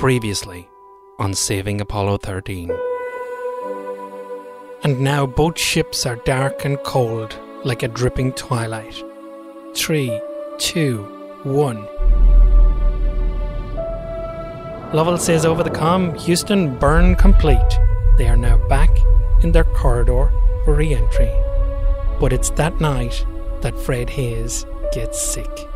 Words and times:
Previously 0.00 0.66
on 1.18 1.34
Saving 1.34 1.78
Apollo 1.78 2.16
13. 2.22 2.70
And 4.82 4.98
now 4.98 5.26
both 5.26 5.58
ships 5.58 6.06
are 6.06 6.16
dark 6.16 6.64
and 6.64 6.78
cold, 6.84 7.38
like 7.64 7.82
a 7.82 7.88
dripping 7.88 8.32
twilight. 8.32 9.04
Three, 9.74 10.18
two, 10.56 11.02
one. 11.42 11.84
Lovell 14.94 15.18
says 15.18 15.44
over 15.44 15.62
the 15.62 15.68
com, 15.68 16.14
Houston 16.14 16.78
burn 16.78 17.14
complete. 17.14 17.78
They 18.16 18.26
are 18.26 18.38
now 18.38 18.56
back 18.68 18.88
in 19.42 19.52
their 19.52 19.64
corridor 19.64 20.32
for 20.64 20.76
re 20.76 20.94
entry. 20.94 21.30
But 22.18 22.32
it's 22.32 22.48
that 22.52 22.80
night 22.80 23.26
that 23.60 23.78
Fred 23.78 24.08
Haise 24.08 24.64
gets 24.94 25.20
sick. 25.20 25.68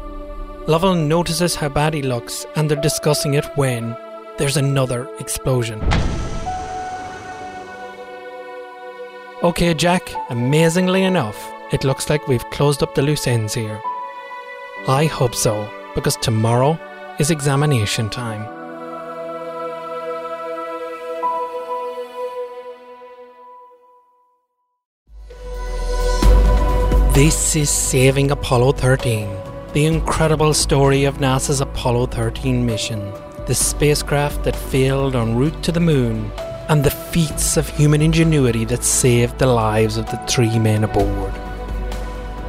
Lovell 0.67 0.95
notices 0.95 1.57
how 1.57 1.69
bad 1.69 1.93
he 1.93 2.01
looks 2.01 2.47
and 2.57 2.71
they're 2.71 2.81
discussing 2.81 3.35
it 3.35 3.45
when 3.57 3.95
there's 4.37 4.57
another 4.57 5.09
explosion. 5.21 5.81
Okay, 9.43 9.75
Jack, 9.75 10.11
amazingly 10.31 11.05
enough, 11.05 11.37
it 11.73 11.85
looks 11.85 12.09
like 12.09 12.27
we've 12.27 12.49
closed 12.51 12.83
up 12.83 12.95
the 12.95 13.03
loose 13.03 13.27
ends 13.27 13.55
here. 13.55 13.81
I 14.89 15.05
hope 15.05 15.35
so, 15.35 15.71
because 15.95 16.17
tomorrow 16.17 16.79
is 17.19 17.31
examination 17.31 18.11
time. 18.11 18.45
This 27.13 27.55
is 27.55 27.71
Saving 27.71 28.33
Apollo 28.33 28.73
13, 28.73 29.29
the 29.73 29.85
incredible 29.87 30.53
story 30.53 31.05
of 31.05 31.19
NASA's 31.19 31.61
Apollo 31.61 32.07
13 32.07 32.67
mission, 32.67 33.13
the 33.47 33.55
spacecraft 33.55 34.43
that 34.45 34.57
failed 34.57 35.15
en 35.15 35.37
route 35.37 35.63
to 35.63 35.73
the 35.73 35.81
moon, 35.81 36.31
and 36.69 36.83
the 36.83 36.91
feats 36.91 37.57
of 37.57 37.69
human 37.69 38.01
ingenuity 38.01 38.65
that 38.65 38.83
saved 38.83 39.39
the 39.39 39.47
lives 39.47 39.97
of 39.97 40.07
the 40.07 40.17
three 40.27 40.59
men 40.59 40.85
aboard. 40.85 41.33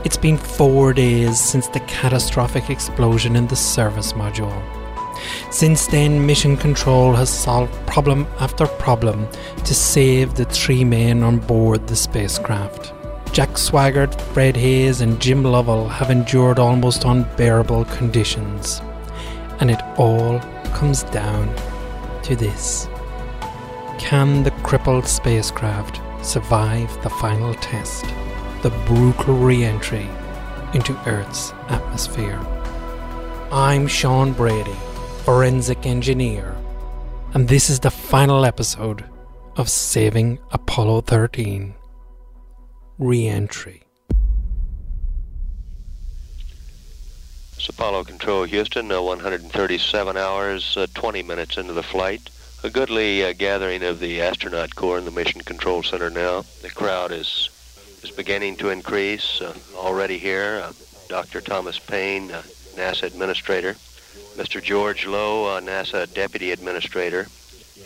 It's 0.06 0.18
been 0.18 0.38
four 0.38 0.94
days 0.94 1.40
since 1.40 1.68
the 1.68 1.82
catastrophic 1.82 2.70
explosion 2.70 3.36
in 3.36 3.48
the 3.48 3.56
service 3.56 4.14
module. 4.14 4.62
Since 5.52 5.88
then, 5.88 6.26
Mission 6.26 6.56
Control 6.56 7.14
has 7.14 7.30
solved 7.30 7.74
problem 7.88 8.28
after 8.40 8.68
problem 8.68 9.28
to 9.64 9.74
save 9.74 10.36
the 10.36 10.46
three 10.46 10.84
men 10.84 11.24
on 11.24 11.40
board 11.40 11.88
the 11.88 11.96
spacecraft. 11.96 12.94
Jack 13.34 13.50
Swigert, 13.58 14.20
Fred 14.34 14.56
Haise, 14.56 15.02
and 15.02 15.20
Jim 15.20 15.44
Lovell 15.44 15.90
have 15.90 16.10
endured 16.10 16.60
almost 16.60 17.04
unbearable 17.04 17.84
conditions. 17.86 18.82
And 19.60 19.70
it 19.72 19.82
all 19.98 20.40
comes 20.76 21.04
down 21.04 21.48
to 22.22 22.36
this 22.36 22.90
Can 23.98 24.44
the 24.44 24.52
crippled 24.62 25.08
spacecraft 25.08 26.02
survive 26.24 26.92
the 27.02 27.10
final 27.10 27.54
test, 27.56 28.04
the 28.62 28.72
brutal 28.86 29.36
re 29.36 29.64
entry 29.64 30.08
into 30.74 30.94
Earth's 31.08 31.54
atmosphere? 31.70 32.40
I'm 33.52 33.88
Sean 33.88 34.34
Brady, 34.34 34.76
forensic 35.24 35.86
engineer, 35.86 36.54
and 37.34 37.48
this 37.48 37.70
is 37.70 37.80
the 37.80 37.90
final 37.90 38.44
episode 38.44 39.06
of 39.56 39.70
Saving 39.70 40.40
Apollo 40.52 41.02
13 41.02 41.74
re-entry. 42.98 43.85
It's 47.66 47.76
Apollo 47.76 48.04
Control 48.04 48.44
Houston, 48.44 48.92
uh, 48.92 49.02
137 49.02 50.18
hours, 50.18 50.78
uh, 50.78 50.86
20 50.94 51.24
minutes 51.24 51.58
into 51.58 51.74
the 51.74 51.82
flight. 51.82 52.30
A 52.62 52.70
goodly 52.70 53.26
uh, 53.26 53.34
gathering 53.34 53.82
of 53.82 54.00
the 54.00 54.22
astronaut 54.22 54.76
corps 54.76 55.00
in 55.00 55.06
the 55.06 55.10
Mission 55.10 55.42
Control 55.42 55.82
Center 55.82 56.12
now. 56.12 56.46
The 56.62 56.70
crowd 56.70 57.12
is 57.12 57.50
is 58.04 58.12
beginning 58.12 58.58
to 58.58 58.70
increase. 58.70 59.42
Uh, 59.42 59.56
already 59.76 60.20
here, 60.20 60.62
uh, 60.64 60.74
Dr. 61.10 61.42
Thomas 61.42 61.80
Paine, 61.80 62.30
uh, 62.30 62.44
NASA 62.76 63.02
Administrator, 63.02 63.74
Mr. 64.38 64.62
George 64.62 65.08
Low, 65.08 65.60
NASA 65.60 66.06
Deputy 66.14 66.52
Administrator, 66.52 67.26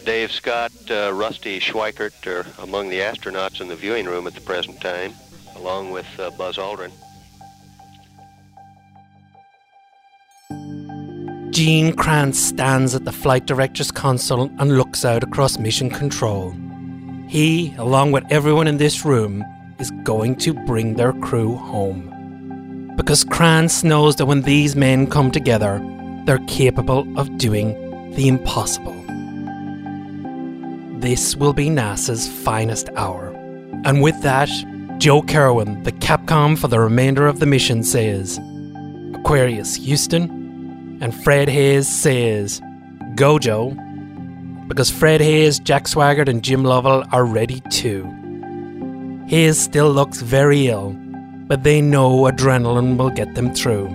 Dave 0.04 0.34
Scott, 0.34 0.74
Rusty 0.90 1.62
Schweickart 1.62 2.28
are 2.28 2.46
among 2.62 2.90
the 2.90 3.00
astronauts 3.00 3.62
in 3.62 3.70
the 3.70 3.78
viewing 3.78 4.08
room 4.08 4.28
at 4.28 4.36
the 4.36 4.42
present 4.42 4.82
time, 4.82 5.14
along 5.56 5.92
with 5.92 6.08
Buzz 6.38 6.58
Aldrin. 6.58 6.92
Gene 11.60 11.92
Kranz 11.92 12.42
stands 12.42 12.96
at 12.96 13.04
the 13.04 13.12
flight 13.12 13.46
director's 13.46 13.92
console 13.92 14.50
and 14.60 14.78
looks 14.78 15.04
out 15.04 15.24
across 15.24 15.60
mission 15.60 15.90
control. 15.90 16.56
He, 17.28 17.76
along 17.78 18.14
with 18.14 18.24
everyone 18.30 18.66
in 18.66 18.78
this 18.78 19.04
room, 19.04 19.44
is 19.78 19.92
going 20.04 20.38
to 20.38 20.54
bring 20.54 20.94
their 20.94 21.12
crew 21.12 21.58
home. 21.58 22.94
Because 22.96 23.26
Kranz 23.26 23.84
knows 23.84 24.16
that 24.16 24.26
when 24.26 24.44
these 24.44 24.78
men 24.78 25.06
come 25.06 25.32
together, 25.32 25.82
they're 26.24 26.40
capable 26.48 27.06
of 27.20 27.38
doing 27.38 27.74
the 28.14 28.30
impossible. 28.30 28.96
This 31.02 31.36
will 31.36 31.52
be 31.52 31.68
NASA's 31.68 32.30
finest 32.30 32.88
hour. 32.96 33.36
And 33.84 34.02
with 34.02 34.22
that, 34.22 34.50
Joe 34.98 35.24
Kerwin, 35.24 35.84
the 35.84 35.92
Capcom 35.92 36.58
for 36.58 36.70
the 36.70 36.80
remainder 36.80 37.28
of 37.28 37.40
the 37.40 37.46
mission, 37.46 37.84
says 37.84 38.40
Aquarius 39.14 39.76
Houston, 39.76 40.39
and 41.02 41.16
Fred 41.24 41.48
Haise 41.48 41.88
says, 41.88 42.62
Go, 43.16 43.40
Joe. 43.40 43.76
Because 44.68 44.92
Fred 44.92 45.22
Haise, 45.22 45.60
Jack 45.64 45.86
Swigert, 45.86 46.28
and 46.28 46.44
Jim 46.44 46.64
Lovell 46.64 47.04
are 47.12 47.26
ready 47.26 47.62
too. 47.72 48.04
Haise 49.28 49.60
still 49.60 49.92
looks 49.92 50.22
very 50.22 50.68
ill, 50.68 50.96
but 51.48 51.64
they 51.64 51.82
know 51.82 52.24
adrenaline 52.24 52.98
will 52.98 53.10
get 53.10 53.36
them 53.36 53.54
through. 53.54 53.90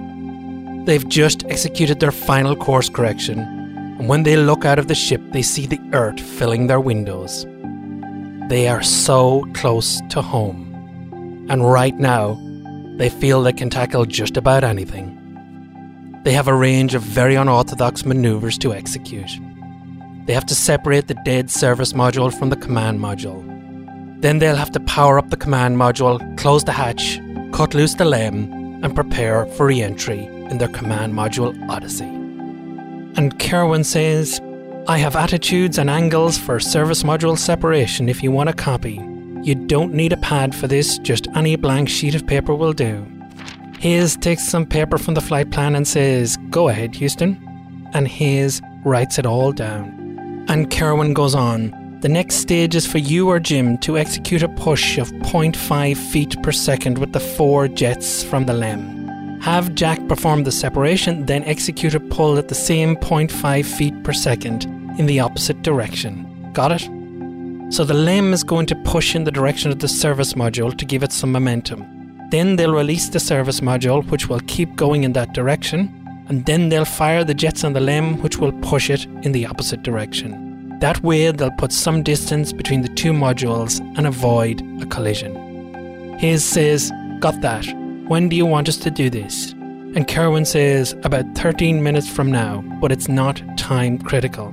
They've 0.87 1.09
just 1.09 1.45
executed 1.47 2.01
their 2.01 2.13
final 2.13 2.57
course 2.57 2.89
correction, 2.89 3.39
and 3.39 4.09
when 4.09 4.25
they 4.25 4.37
look 4.37 4.65
out 4.65 4.79
of 4.79 4.89
the 4.89 4.95
ship, 4.95 5.23
they 5.33 5.43
see 5.43 5.67
the 5.67 5.81
earth 5.93 6.21
filling 6.21 6.67
their 6.67 6.81
windows. 6.81 7.47
They 8.49 8.69
are 8.69 8.83
so 8.83 9.47
close 9.55 10.01
to 10.11 10.21
home, 10.21 11.47
and 11.49 11.71
right 11.71 11.97
now, 11.97 12.39
they 12.99 13.09
feel 13.09 13.43
they 13.43 13.53
can 13.53 13.71
tackle 13.71 14.05
just 14.05 14.37
about 14.37 14.63
anything. 14.63 15.19
They 16.25 16.33
have 16.33 16.49
a 16.49 16.55
range 16.55 16.95
of 16.95 17.03
very 17.03 17.35
unorthodox 17.35 18.07
maneuvers 18.07 18.57
to 18.59 18.73
execute. 18.73 19.31
They 20.25 20.33
have 20.33 20.47
to 20.47 20.55
separate 20.55 21.07
the 21.07 21.21
dead 21.23 21.51
service 21.51 21.93
module 21.93 22.33
from 22.33 22.49
the 22.49 22.57
command 22.57 22.99
module. 22.99 23.43
Then 24.23 24.39
they'll 24.39 24.57
have 24.57 24.73
to 24.73 24.81
power 24.81 25.19
up 25.19 25.29
the 25.29 25.37
command 25.37 25.77
module, 25.77 26.19
close 26.39 26.65
the 26.65 26.73
hatch, 26.73 27.21
cut 27.53 27.75
loose 27.75 27.95
the 27.95 28.07
LEM, 28.07 28.51
and 28.83 28.95
prepare 28.95 29.45
for 29.45 29.67
re 29.67 29.83
entry 29.83 30.25
in 30.25 30.57
their 30.57 30.69
command 30.69 31.13
module 31.13 31.53
Odyssey. 31.69 32.05
And 33.17 33.39
Kerwin 33.39 33.85
says, 33.85 34.41
I 34.89 34.97
have 34.97 35.17
attitudes 35.17 35.77
and 35.77 35.91
angles 35.91 36.39
for 36.39 36.59
service 36.59 37.03
module 37.03 37.37
separation 37.37 38.09
if 38.09 38.23
you 38.23 38.33
want 38.33 38.49
a 38.49 38.55
copy. 38.55 38.95
You 39.43 39.55
don't 39.55 39.93
need 39.93 40.15
a 40.15 40.17
pad 40.17 40.55
for 40.55 40.69
this, 40.69 40.97
just 41.01 41.29
any 41.37 41.57
blank 41.57 41.91
sheet 41.91 42.15
of 42.15 42.27
paper 42.27 42.55
will 42.55 42.73
do. 42.73 43.07
Haise 43.81 44.17
takes 44.21 44.47
some 44.49 44.67
paper 44.67 44.99
from 44.99 45.15
the 45.15 45.21
flight 45.21 45.51
plan 45.51 45.75
and 45.75 45.87
says, 45.87 46.37
Go 46.51 46.69
ahead, 46.69 46.95
Houston. 46.97 47.39
And 47.93 48.09
Haise 48.09 48.61
writes 48.85 49.19
it 49.19 49.27
all 49.27 49.53
down. 49.53 50.45
And 50.49 50.71
Kerwin 50.71 51.15
goes 51.15 51.35
on, 51.35 51.71
The 52.01 52.09
next 52.09 52.37
stage 52.37 52.75
is 52.75 52.87
for 52.87 52.99
you 52.99 53.29
or 53.29 53.41
Jim 53.41 53.79
to 53.79 53.99
execute 53.99 54.43
a 54.43 54.49
push 54.49 54.99
of 54.99 55.11
0.5 55.13 55.97
feet 55.97 56.43
per 56.43 56.53
second 56.53 56.99
with 56.99 57.13
the 57.13 57.21
four 57.21 57.69
jets 57.69 58.23
from 58.23 58.47
the 58.47 58.55
LEM. 58.55 59.39
Have 59.41 59.75
Jack 59.75 60.07
perform 60.09 60.45
the 60.45 60.53
separation, 60.53 61.27
then 61.27 61.45
execute 61.45 61.95
a 61.95 62.01
pull 62.01 62.39
at 62.39 62.49
the 62.49 62.55
same 62.55 62.97
0.5 62.97 63.65
feet 63.65 64.03
per 64.03 64.13
second 64.13 64.65
in 64.99 65.07
the 65.07 65.21
opposite 65.21 65.63
direction. 65.63 66.27
Got 66.53 66.73
it? 66.73 66.91
So 67.73 67.85
the 67.85 67.95
LEM 67.95 68.33
is 68.33 68.45
going 68.45 68.67
to 68.67 68.77
push 68.77 69.15
in 69.15 69.25
the 69.25 69.31
direction 69.31 69.71
of 69.71 69.81
the 69.81 69.89
service 69.89 70.35
module 70.35 70.77
to 70.77 70.85
give 70.85 71.03
it 71.03 71.13
some 71.13 71.33
momentum. 71.33 71.94
Then 72.35 72.57
they'll 72.57 72.75
release 72.75 73.11
the 73.11 73.21
service 73.21 73.61
module, 73.61 74.05
which 74.11 74.29
will 74.29 74.41
keep 74.49 74.75
going 74.75 75.05
in 75.05 75.13
that 75.13 75.35
direction, 75.35 75.89
and 76.29 76.45
then 76.47 76.69
they'll 76.69 76.85
fire 76.85 77.23
the 77.23 77.33
jets 77.33 77.63
on 77.63 77.75
the 77.75 77.81
LEM, 77.81 78.21
which 78.23 78.39
will 78.39 78.51
push 78.55 78.91
it 78.91 79.07
in 79.23 79.31
the 79.31 79.47
opposite 79.47 79.85
direction. 79.85 80.77
That 80.81 81.01
way, 81.05 81.31
they'll 81.31 81.53
put 81.53 81.71
some 81.71 82.03
distance 82.03 82.53
between 82.53 82.83
the 82.83 82.89
two 82.89 83.13
modules 83.13 83.79
and 83.97 84.05
avoid 84.05 84.61
a 84.83 84.87
collision. 84.87 85.33
Haise 86.19 86.43
says, 86.43 86.91
Got 87.21 87.41
that. 87.43 87.67
When 88.09 88.29
do 88.29 88.35
you 88.35 88.47
want 88.47 88.69
us 88.69 88.79
to 88.79 88.91
do 88.91 89.11
this? 89.11 89.53
And 89.53 90.09
Kerwin 90.09 90.45
says, 90.45 90.93
About 91.05 91.37
13 91.37 91.85
minutes 91.85 92.09
from 92.09 92.33
now, 92.33 92.63
but 92.81 92.91
it's 92.91 93.07
not 93.07 93.41
time 93.57 93.97
critical. 93.97 94.49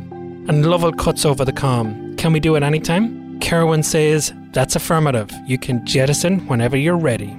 And 0.47 0.67
Lovell 0.67 0.93
cuts 0.93 1.25
over 1.25 1.43
the 1.43 1.51
com. 1.51 2.15
Can 2.17 2.31
we 2.31 2.39
do 2.39 2.55
it 2.55 2.61
anytime? 2.61 3.39
Kerwin 3.39 3.81
says, 3.81 4.31
That's 4.51 4.75
affirmative. 4.75 5.31
You 5.47 5.57
can 5.57 5.83
jettison 5.83 6.45
whenever 6.45 6.77
you're 6.77 6.95
ready. 6.95 7.35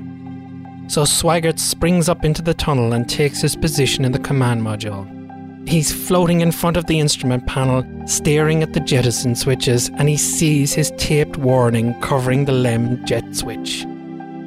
So 0.92 1.04
Swigert 1.04 1.58
springs 1.58 2.10
up 2.10 2.22
into 2.22 2.42
the 2.42 2.52
tunnel 2.52 2.92
and 2.92 3.08
takes 3.08 3.40
his 3.40 3.56
position 3.56 4.04
in 4.04 4.12
the 4.12 4.18
command 4.18 4.60
module. 4.60 5.08
He's 5.66 5.90
floating 5.90 6.42
in 6.42 6.52
front 6.52 6.76
of 6.76 6.84
the 6.84 7.00
instrument 7.00 7.46
panel, 7.46 7.82
staring 8.06 8.62
at 8.62 8.74
the 8.74 8.80
jettison 8.80 9.34
switches, 9.34 9.88
and 9.96 10.06
he 10.06 10.18
sees 10.18 10.74
his 10.74 10.92
taped 10.98 11.38
warning 11.38 11.98
covering 12.02 12.44
the 12.44 12.52
LEM 12.52 13.06
jet 13.06 13.24
switch. 13.34 13.86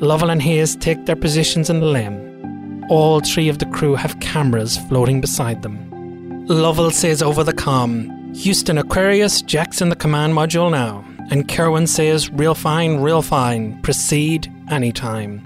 Lovell 0.01 0.29
and 0.29 0.39
Haise 0.39 0.75
take 0.75 1.07
their 1.07 1.15
positions 1.15 1.71
in 1.71 1.79
the 1.79 1.87
LEM. 1.87 2.85
All 2.91 3.21
three 3.21 3.49
of 3.49 3.57
the 3.57 3.65
crew 3.65 3.95
have 3.95 4.19
cameras 4.19 4.77
floating 4.77 5.21
beside 5.21 5.63
them. 5.63 6.45
Lovell 6.45 6.91
says 6.91 7.23
over 7.23 7.43
the 7.43 7.53
com, 7.53 8.35
Houston 8.35 8.77
Aquarius, 8.77 9.41
Jack's 9.41 9.81
in 9.81 9.89
the 9.89 9.95
command 9.95 10.33
module 10.33 10.69
now. 10.69 11.03
And 11.31 11.49
Kerwin 11.49 11.87
says, 11.87 12.29
Real 12.29 12.53
fine, 12.53 12.97
real 12.97 13.23
fine, 13.23 13.81
proceed 13.81 14.53
anytime. 14.69 15.43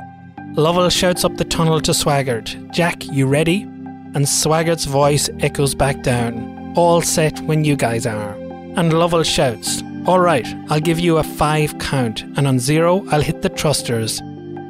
Lovell 0.55 0.89
shouts 0.89 1.23
up 1.23 1.37
the 1.37 1.45
tunnel 1.45 1.79
to 1.81 1.91
Swigert, 1.91 2.71
Jack, 2.71 3.05
you 3.05 3.27
ready? 3.27 3.61
And 3.61 4.25
Swigert's 4.25 4.85
voice 4.85 5.29
echoes 5.39 5.75
back 5.75 6.01
down, 6.01 6.73
All 6.75 7.01
set 7.01 7.39
when 7.41 7.63
you 7.63 7.75
guys 7.75 8.05
are. 8.05 8.33
And 8.75 8.91
Lovell 8.91 9.23
shouts, 9.23 9.83
All 10.05 10.19
right, 10.19 10.47
I'll 10.69 10.79
give 10.79 10.99
you 10.99 11.17
a 11.17 11.23
five 11.23 11.77
count, 11.77 12.23
and 12.35 12.47
on 12.47 12.59
zero, 12.59 13.05
I'll 13.09 13.21
hit 13.21 13.41
the 13.41 13.49
thrusters. 13.49 14.21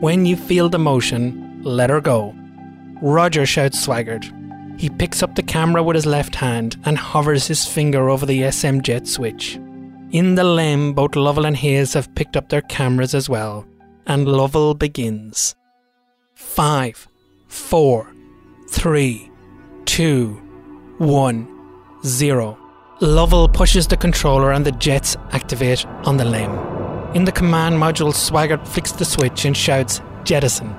When 0.01 0.25
you 0.25 0.35
feel 0.35 0.69
the 0.69 0.77
motion, 0.79 1.61
let 1.63 1.89
her 1.89 2.01
go. 2.01 2.35
Roger 3.01 3.45
shouts 3.45 3.87
Swigert. 3.87 4.29
He 4.79 4.89
picks 4.89 5.23
up 5.23 5.35
the 5.35 5.43
camera 5.43 5.81
with 5.81 5.95
his 5.95 6.05
left 6.05 6.35
hand 6.35 6.77
and 6.85 6.97
hovers 6.97 7.47
his 7.47 7.65
finger 7.65 8.09
over 8.09 8.25
the 8.25 8.51
SM 8.51 8.81
jet 8.81 9.07
switch. 9.07 9.55
In 10.11 10.35
the 10.35 10.43
LEM, 10.43 10.93
both 10.93 11.15
Lovell 11.15 11.45
and 11.45 11.55
Haise 11.55 11.93
have 11.93 12.13
picked 12.15 12.35
up 12.35 12.49
their 12.49 12.61
cameras 12.61 13.15
as 13.15 13.29
well, 13.29 13.65
and 14.05 14.27
Lovell 14.27 14.73
begins. 14.73 15.55
Five, 16.39 17.09
four, 17.49 18.13
three, 18.69 19.29
two, 19.83 20.41
one, 20.97 21.45
zero. 22.05 22.57
Lovell 23.01 23.49
pushes 23.49 23.87
the 23.87 23.97
controller 23.97 24.53
and 24.53 24.65
the 24.65 24.71
jets 24.71 25.17
activate 25.31 25.85
on 26.05 26.15
the 26.15 26.23
LEM. 26.23 27.13
In 27.13 27.25
the 27.25 27.33
command 27.33 27.75
module, 27.75 28.13
Swigert 28.13 28.65
flicks 28.65 28.93
the 28.93 29.03
switch 29.03 29.43
and 29.43 29.55
shouts, 29.55 29.99
Jettison. 30.23 30.73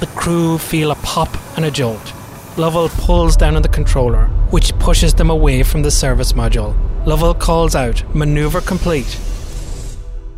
The 0.00 0.10
crew 0.16 0.56
feel 0.56 0.90
a 0.90 0.96
pop 0.96 1.28
and 1.58 1.66
a 1.66 1.70
jolt. 1.70 2.14
Lovell 2.56 2.88
pulls 2.88 3.36
down 3.36 3.56
on 3.56 3.62
the 3.62 3.68
controller, 3.68 4.24
which 4.50 4.76
pushes 4.78 5.12
them 5.12 5.28
away 5.28 5.62
from 5.64 5.82
the 5.82 5.90
service 5.90 6.32
module. 6.32 6.74
Lovell 7.06 7.34
calls 7.34 7.76
out, 7.76 8.02
Maneuver 8.14 8.62
complete. 8.62 9.20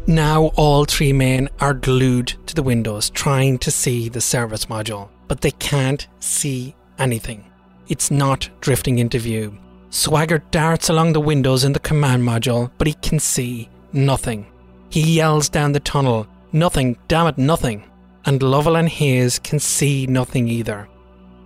Now 0.07 0.47
all 0.57 0.85
three 0.85 1.13
men 1.13 1.49
are 1.61 1.75
glued 1.75 2.35
to 2.47 2.55
the 2.55 2.63
windows 2.63 3.11
trying 3.11 3.59
to 3.59 3.71
see 3.71 4.09
the 4.09 4.21
service 4.21 4.67
module, 4.67 5.09
but 5.29 5.41
they 5.41 5.53
can't 5.53 6.07
see 6.19 6.75
anything. 6.99 7.45
It's 7.89 8.11
not 8.11 8.49
drifting 8.61 8.99
into 8.99 9.19
view. 9.19 9.59
Swigert 9.91 10.51
darts 10.51 10.89
along 10.89 11.13
the 11.13 11.21
windows 11.21 11.65
in 11.65 11.73
the 11.73 11.81
command 11.81 12.23
module, 12.23 12.71
but 12.79 12.87
he 12.87 12.95
can 12.95 13.19
see 13.19 13.69
nothing. 13.93 14.47
He 14.89 15.17
yells 15.17 15.49
down 15.49 15.73
the 15.73 15.81
tunnel, 15.81 16.27
Nothing, 16.53 16.97
damn 17.07 17.29
it, 17.29 17.39
nothing. 17.39 17.85
And 18.25 18.43
Lovell 18.43 18.77
and 18.77 18.89
Haise 18.89 19.39
can 19.39 19.61
see 19.61 20.07
nothing 20.07 20.49
either. 20.49 20.89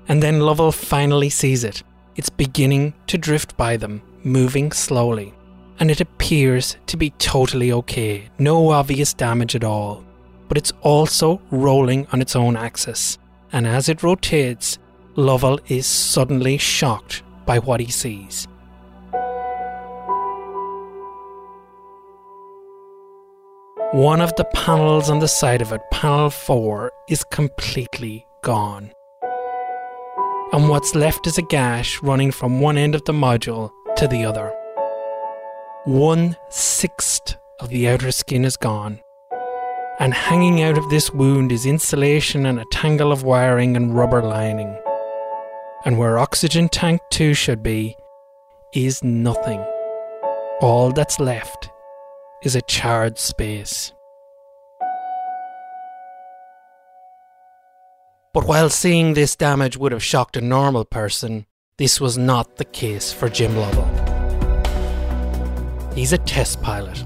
And 0.08 0.22
then 0.22 0.40
Lovell 0.40 0.72
finally 0.72 1.28
sees 1.28 1.64
it. 1.64 1.82
It's 2.16 2.30
beginning 2.30 2.94
to 3.08 3.18
drift 3.18 3.56
by 3.56 3.76
them, 3.76 4.02
moving 4.22 4.72
slowly. 4.72 5.34
And 5.80 5.90
it 5.90 6.00
appears 6.00 6.76
to 6.86 6.96
be 6.96 7.10
totally 7.10 7.72
okay, 7.72 8.30
no 8.38 8.70
obvious 8.70 9.12
damage 9.12 9.56
at 9.56 9.64
all. 9.64 10.04
But 10.48 10.58
it's 10.58 10.72
also 10.82 11.40
rolling 11.50 12.06
on 12.12 12.20
its 12.20 12.36
own 12.36 12.56
axis. 12.56 13.18
And 13.52 13.66
as 13.66 13.88
it 13.88 14.02
rotates, 14.02 14.78
Lovell 15.16 15.60
is 15.68 15.86
suddenly 15.86 16.58
shocked 16.58 17.22
by 17.46 17.58
what 17.58 17.80
he 17.80 17.90
sees. 17.90 18.46
One 23.92 24.20
of 24.20 24.34
the 24.34 24.44
panels 24.52 25.08
on 25.08 25.20
the 25.20 25.28
side 25.28 25.62
of 25.62 25.72
it, 25.72 25.80
panel 25.92 26.30
4, 26.30 26.90
is 27.08 27.22
completely 27.22 28.26
gone. 28.42 28.90
And 30.52 30.68
what's 30.68 30.96
left 30.96 31.28
is 31.28 31.38
a 31.38 31.42
gash 31.42 32.02
running 32.02 32.32
from 32.32 32.60
one 32.60 32.76
end 32.76 32.96
of 32.96 33.04
the 33.04 33.12
module 33.12 33.70
to 33.96 34.08
the 34.08 34.24
other. 34.24 34.52
One 35.84 36.34
sixth 36.48 37.36
of 37.60 37.68
the 37.68 37.90
outer 37.90 38.10
skin 38.10 38.46
is 38.46 38.56
gone. 38.56 39.00
And 40.00 40.14
hanging 40.14 40.62
out 40.62 40.78
of 40.78 40.88
this 40.88 41.10
wound 41.10 41.52
is 41.52 41.66
insulation 41.66 42.46
and 42.46 42.58
a 42.58 42.64
tangle 42.72 43.12
of 43.12 43.22
wiring 43.22 43.76
and 43.76 43.94
rubber 43.94 44.22
lining. 44.22 44.80
And 45.84 45.98
where 45.98 46.18
oxygen 46.18 46.70
tank 46.70 47.02
2 47.10 47.34
should 47.34 47.62
be, 47.62 47.96
is 48.72 49.04
nothing. 49.04 49.60
All 50.62 50.90
that's 50.90 51.20
left 51.20 51.68
is 52.42 52.56
a 52.56 52.62
charred 52.62 53.18
space. 53.18 53.92
But 58.32 58.46
while 58.46 58.70
seeing 58.70 59.12
this 59.12 59.36
damage 59.36 59.76
would 59.76 59.92
have 59.92 60.02
shocked 60.02 60.38
a 60.38 60.40
normal 60.40 60.86
person, 60.86 61.44
this 61.76 62.00
was 62.00 62.16
not 62.16 62.56
the 62.56 62.64
case 62.64 63.12
for 63.12 63.28
Jim 63.28 63.54
Lovell. 63.54 64.13
He's 65.94 66.12
a 66.12 66.18
test 66.18 66.60
pilot, 66.60 67.04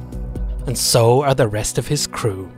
and 0.67 0.76
so 0.76 1.23
are 1.23 1.35
the 1.35 1.46
rest 1.46 1.76
of 1.76 1.87
his 1.87 2.06
crew. 2.06 2.50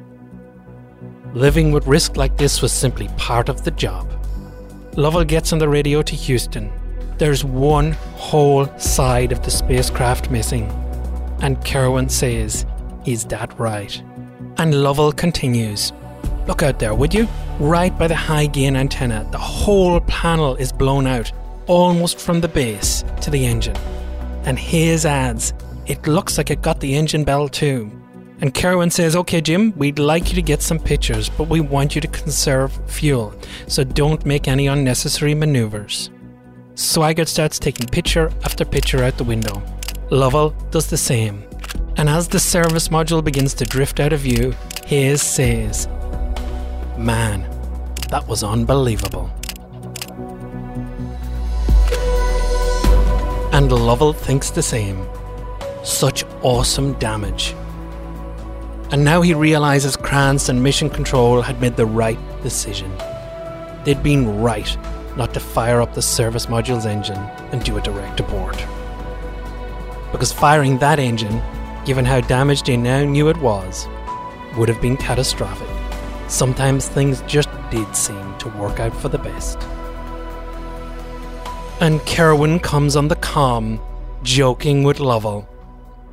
Living 1.35 1.73
with 1.73 1.87
risk 1.87 2.17
like 2.17 2.37
this 2.37 2.63
was 2.63 2.73
simply 2.73 3.09
part 3.17 3.49
of 3.49 3.65
the 3.65 3.73
job. 3.73 4.09
Lovell 4.97 5.25
gets 5.25 5.53
on 5.53 5.59
the 5.59 5.69
radio 5.69 6.03
to 6.03 6.15
Houston. 6.15 6.71
There's 7.19 7.45
one 7.45 7.93
whole 8.15 8.67
side 8.79 9.33
of 9.33 9.43
the 9.43 9.51
spacecraft 9.51 10.31
missing. 10.31 10.71
And 11.43 11.65
Kerwin 11.65 12.09
says, 12.09 12.65
Is 13.07 13.25
that 13.27 13.59
right? 13.59 14.03
And 14.59 14.83
Lovell 14.83 15.13
continues, 15.13 15.93
Look 16.47 16.63
out 16.63 16.79
there, 16.79 16.95
would 16.95 17.15
you? 17.15 17.29
Right 17.59 17.97
by 17.99 18.09
the 18.09 18.17
high 18.17 18.47
gain 18.47 18.77
antenna, 18.77 19.27
the 19.31 19.39
whole 19.39 20.01
panel 20.03 20.57
is 20.57 20.73
blown 20.73 21.07
out, 21.07 21.31
almost 21.67 22.19
from 22.19 22.41
the 22.41 22.49
base 22.49 23.05
to 23.21 23.31
the 23.31 23.47
engine. 23.47 23.77
And 24.45 24.59
Haise 24.59 25.05
adds, 25.05 25.55
It 25.87 26.07
looks 26.07 26.39
like 26.39 26.51
it 26.51 26.63
got 26.63 26.81
the 26.81 26.95
engine 26.95 27.25
bell 27.25 27.49
too. 27.49 27.91
And 28.41 28.55
Kerwin 28.55 28.91
says, 28.91 29.17
Okay, 29.17 29.41
Jim, 29.41 29.73
we'd 29.77 29.99
like 29.99 30.29
you 30.31 30.35
to 30.35 30.43
get 30.43 30.63
some 30.63 30.79
pictures, 30.79 31.29
but 31.29 31.49
we 31.49 31.61
want 31.61 31.95
you 31.95 32.01
to 32.01 32.09
conserve 32.09 32.73
fuel, 32.87 33.35
so 33.67 33.85
don't 33.85 34.25
make 34.25 34.49
any 34.49 34.67
unnecessary 34.67 35.35
maneuvers. 35.35 36.11
Swigert 36.75 37.29
starts 37.29 37.59
taking 37.59 37.87
picture 37.87 38.31
after 38.45 38.65
picture 38.65 39.05
out 39.05 39.19
the 39.19 39.25
window. 39.25 39.63
Lovell 40.11 40.51
does 40.71 40.89
the 40.89 40.97
same. 40.97 41.45
And 41.97 42.09
as 42.09 42.29
the 42.29 42.41
service 42.41 42.89
module 42.89 43.23
begins 43.23 43.53
to 43.55 43.65
drift 43.65 44.01
out 44.01 44.15
of 44.15 44.21
view, 44.21 44.55
Haise 44.87 45.21
says, 45.21 45.87
Man, 46.97 47.43
that 48.09 48.27
was 48.27 48.43
unbelievable. 48.43 49.31
And 53.53 53.71
Lovell 53.71 54.15
thinks 54.15 54.51
the 54.51 54.63
same. 54.63 55.07
Such 55.83 56.25
awesome 56.43 56.93
damage. 56.95 57.55
And 58.91 59.05
now 59.05 59.23
he 59.23 59.35
realizes 59.35 59.97
Kranz 59.97 60.49
and 60.49 60.63
Mission 60.63 60.91
Control 60.91 61.43
had 61.43 61.61
made 61.61 61.77
the 61.77 61.87
right 61.87 62.19
decision. 62.43 62.93
They'd 63.85 64.03
been 64.03 64.43
right 64.43 64.77
not 65.17 65.33
to 65.35 65.41
fire 65.41 65.81
up 65.81 65.95
the 65.95 66.03
service 66.03 66.47
module's 66.47 66.87
engine 66.87 67.19
and 67.53 67.65
do 67.65 67.77
a 67.79 67.81
direct 67.81 68.21
abort. 68.21 68.57
Because 70.13 70.33
firing 70.33 70.79
that 70.79 70.99
engine, 70.99 71.41
given 71.85 72.05
how 72.05 72.21
damaged 72.21 72.67
they 72.67 72.77
now 72.77 73.05
knew 73.05 73.29
it 73.29 73.37
was, 73.39 73.89
would 74.57 74.69
have 74.69 74.81
been 74.81 74.97
catastrophic. 74.97 75.69
Sometimes 76.29 76.89
things 76.89 77.23
just 77.23 77.49
did 77.71 77.97
seem 77.97 78.37
to 78.39 78.49
work 78.51 78.81
out 78.81 78.95
for 78.95 79.09
the 79.09 79.19
best. 79.19 79.59
And 81.81 82.01
Kerwin 82.07 82.61
comes 82.61 82.97
on 82.97 83.09
the 83.09 83.17
com, 83.17 83.81
joking 84.23 84.83
with 84.83 85.01
Lovell. 85.01 85.50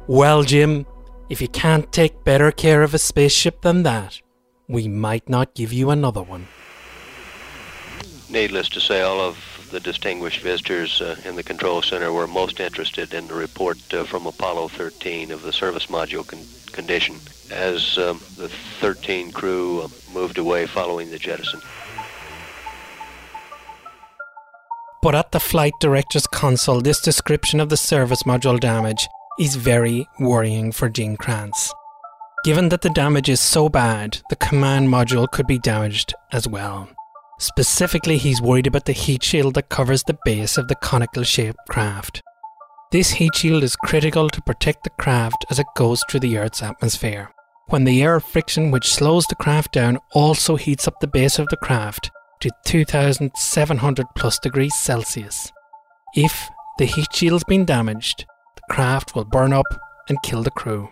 Well, 0.07 0.43
Jim, 0.43 0.85
if 1.29 1.41
you 1.41 1.49
can't 1.49 1.91
take 1.91 2.23
better 2.23 2.49
care 2.49 2.81
of 2.81 2.93
a 2.93 2.97
spaceship 2.97 3.61
than 3.61 3.83
that, 3.83 4.21
we 4.69 4.87
might 4.87 5.27
not 5.27 5.53
give 5.53 5.73
you 5.73 5.89
another 5.89 6.23
one. 6.23 6.47
Needless 8.29 8.69
to 8.69 8.79
say, 8.79 9.01
all 9.01 9.19
of 9.19 9.67
the 9.69 9.81
distinguished 9.81 10.39
visitors 10.39 11.01
uh, 11.01 11.17
in 11.25 11.35
the 11.35 11.43
control 11.43 11.81
center 11.81 12.13
were 12.13 12.25
most 12.25 12.61
interested 12.61 13.13
in 13.13 13.27
the 13.27 13.33
report 13.33 13.77
uh, 13.93 14.05
from 14.05 14.25
Apollo 14.25 14.69
13 14.69 15.29
of 15.29 15.41
the 15.41 15.51
service 15.51 15.87
module 15.87 16.25
con- 16.25 16.39
condition 16.71 17.17
as 17.51 17.97
um, 17.97 18.21
the 18.37 18.47
13 18.79 19.33
crew 19.33 19.81
uh, 19.81 19.87
moved 20.13 20.37
away 20.37 20.67
following 20.67 21.11
the 21.11 21.19
jettison. 21.19 21.59
But 25.01 25.15
at 25.15 25.33
the 25.33 25.39
flight 25.41 25.73
director's 25.81 26.27
console, 26.27 26.79
this 26.79 27.01
description 27.01 27.59
of 27.59 27.67
the 27.67 27.77
service 27.77 28.23
module 28.23 28.59
damage 28.59 29.05
is 29.39 29.55
very 29.55 30.07
worrying 30.19 30.71
for 30.71 30.89
Gene 30.89 31.17
Kranz. 31.17 31.73
Given 32.43 32.69
that 32.69 32.81
the 32.81 32.89
damage 32.89 33.29
is 33.29 33.39
so 33.39 33.69
bad, 33.69 34.19
the 34.29 34.35
command 34.35 34.89
module 34.89 35.29
could 35.29 35.47
be 35.47 35.59
damaged 35.59 36.13
as 36.31 36.47
well. 36.47 36.89
Specifically, 37.39 38.17
he's 38.17 38.41
worried 38.41 38.67
about 38.67 38.85
the 38.85 38.93
heat 38.93 39.23
shield 39.23 39.53
that 39.55 39.69
covers 39.69 40.03
the 40.03 40.17
base 40.25 40.57
of 40.57 40.67
the 40.67 40.75
conical 40.75 41.23
shaped 41.23 41.59
craft. 41.69 42.21
This 42.91 43.11
heat 43.11 43.35
shield 43.35 43.63
is 43.63 43.75
critical 43.75 44.29
to 44.29 44.41
protect 44.41 44.83
the 44.83 44.89
craft 44.91 45.45
as 45.49 45.59
it 45.59 45.67
goes 45.75 46.01
through 46.09 46.21
the 46.21 46.37
Earth's 46.37 46.63
atmosphere. 46.63 47.31
When 47.67 47.83
the 47.83 48.01
air 48.01 48.19
friction 48.21 48.71
which 48.71 48.93
slows 48.93 49.25
the 49.27 49.35
craft 49.35 49.73
down 49.73 49.99
also 50.13 50.55
heats 50.55 50.87
up 50.87 50.99
the 50.99 51.07
base 51.07 51.37
of 51.37 51.49
the 51.49 51.57
craft 51.57 52.09
to 52.39 52.49
2700 52.65 54.05
plus 54.15 54.39
degrees 54.39 54.73
Celsius. 54.75 55.51
If 56.15 56.49
the 56.77 56.85
heat 56.85 57.13
shield's 57.13 57.43
been 57.43 57.65
damaged, 57.65 58.25
craft 58.69 59.15
will 59.15 59.25
burn 59.25 59.53
up 59.53 59.65
and 60.09 60.21
kill 60.23 60.43
the 60.43 60.51
crew. 60.51 60.89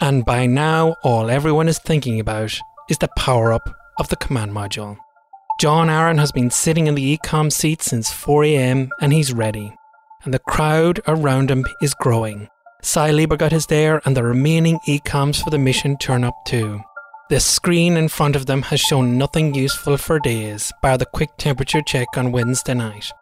And 0.00 0.24
by 0.24 0.46
now, 0.46 0.96
all 1.02 1.30
everyone 1.30 1.68
is 1.68 1.78
thinking 1.78 2.18
about 2.18 2.58
is 2.88 2.98
the 2.98 3.08
power 3.16 3.52
up 3.52 3.68
of 3.98 4.08
the 4.08 4.16
command 4.16 4.52
module. 4.52 4.96
John 5.60 5.88
Aaron 5.88 6.18
has 6.18 6.32
been 6.32 6.50
sitting 6.50 6.86
in 6.86 6.94
the 6.94 7.16
ECOM 7.18 7.52
seat 7.52 7.82
since 7.82 8.12
4am 8.12 8.88
and 9.00 9.12
he's 9.12 9.32
ready 9.32 9.74
and 10.24 10.32
the 10.32 10.38
crowd 10.38 11.00
around 11.06 11.50
him 11.50 11.64
is 11.80 11.94
growing. 11.94 12.48
Sy 12.82 13.10
Liebergot 13.10 13.52
is 13.52 13.66
there, 13.66 14.00
and 14.04 14.16
the 14.16 14.24
remaining 14.24 14.78
ECOMs 14.88 15.42
for 15.42 15.50
the 15.50 15.58
mission 15.58 15.96
turn 15.96 16.24
up 16.24 16.34
too. 16.44 16.80
The 17.30 17.40
screen 17.40 17.96
in 17.96 18.08
front 18.08 18.36
of 18.36 18.46
them 18.46 18.62
has 18.62 18.80
shown 18.80 19.16
nothing 19.16 19.54
useful 19.54 19.96
for 19.96 20.18
days, 20.18 20.72
bar 20.82 20.98
the 20.98 21.06
quick 21.06 21.30
temperature 21.38 21.82
check 21.82 22.08
on 22.16 22.32
Wednesday 22.32 22.74
night. 22.74 23.12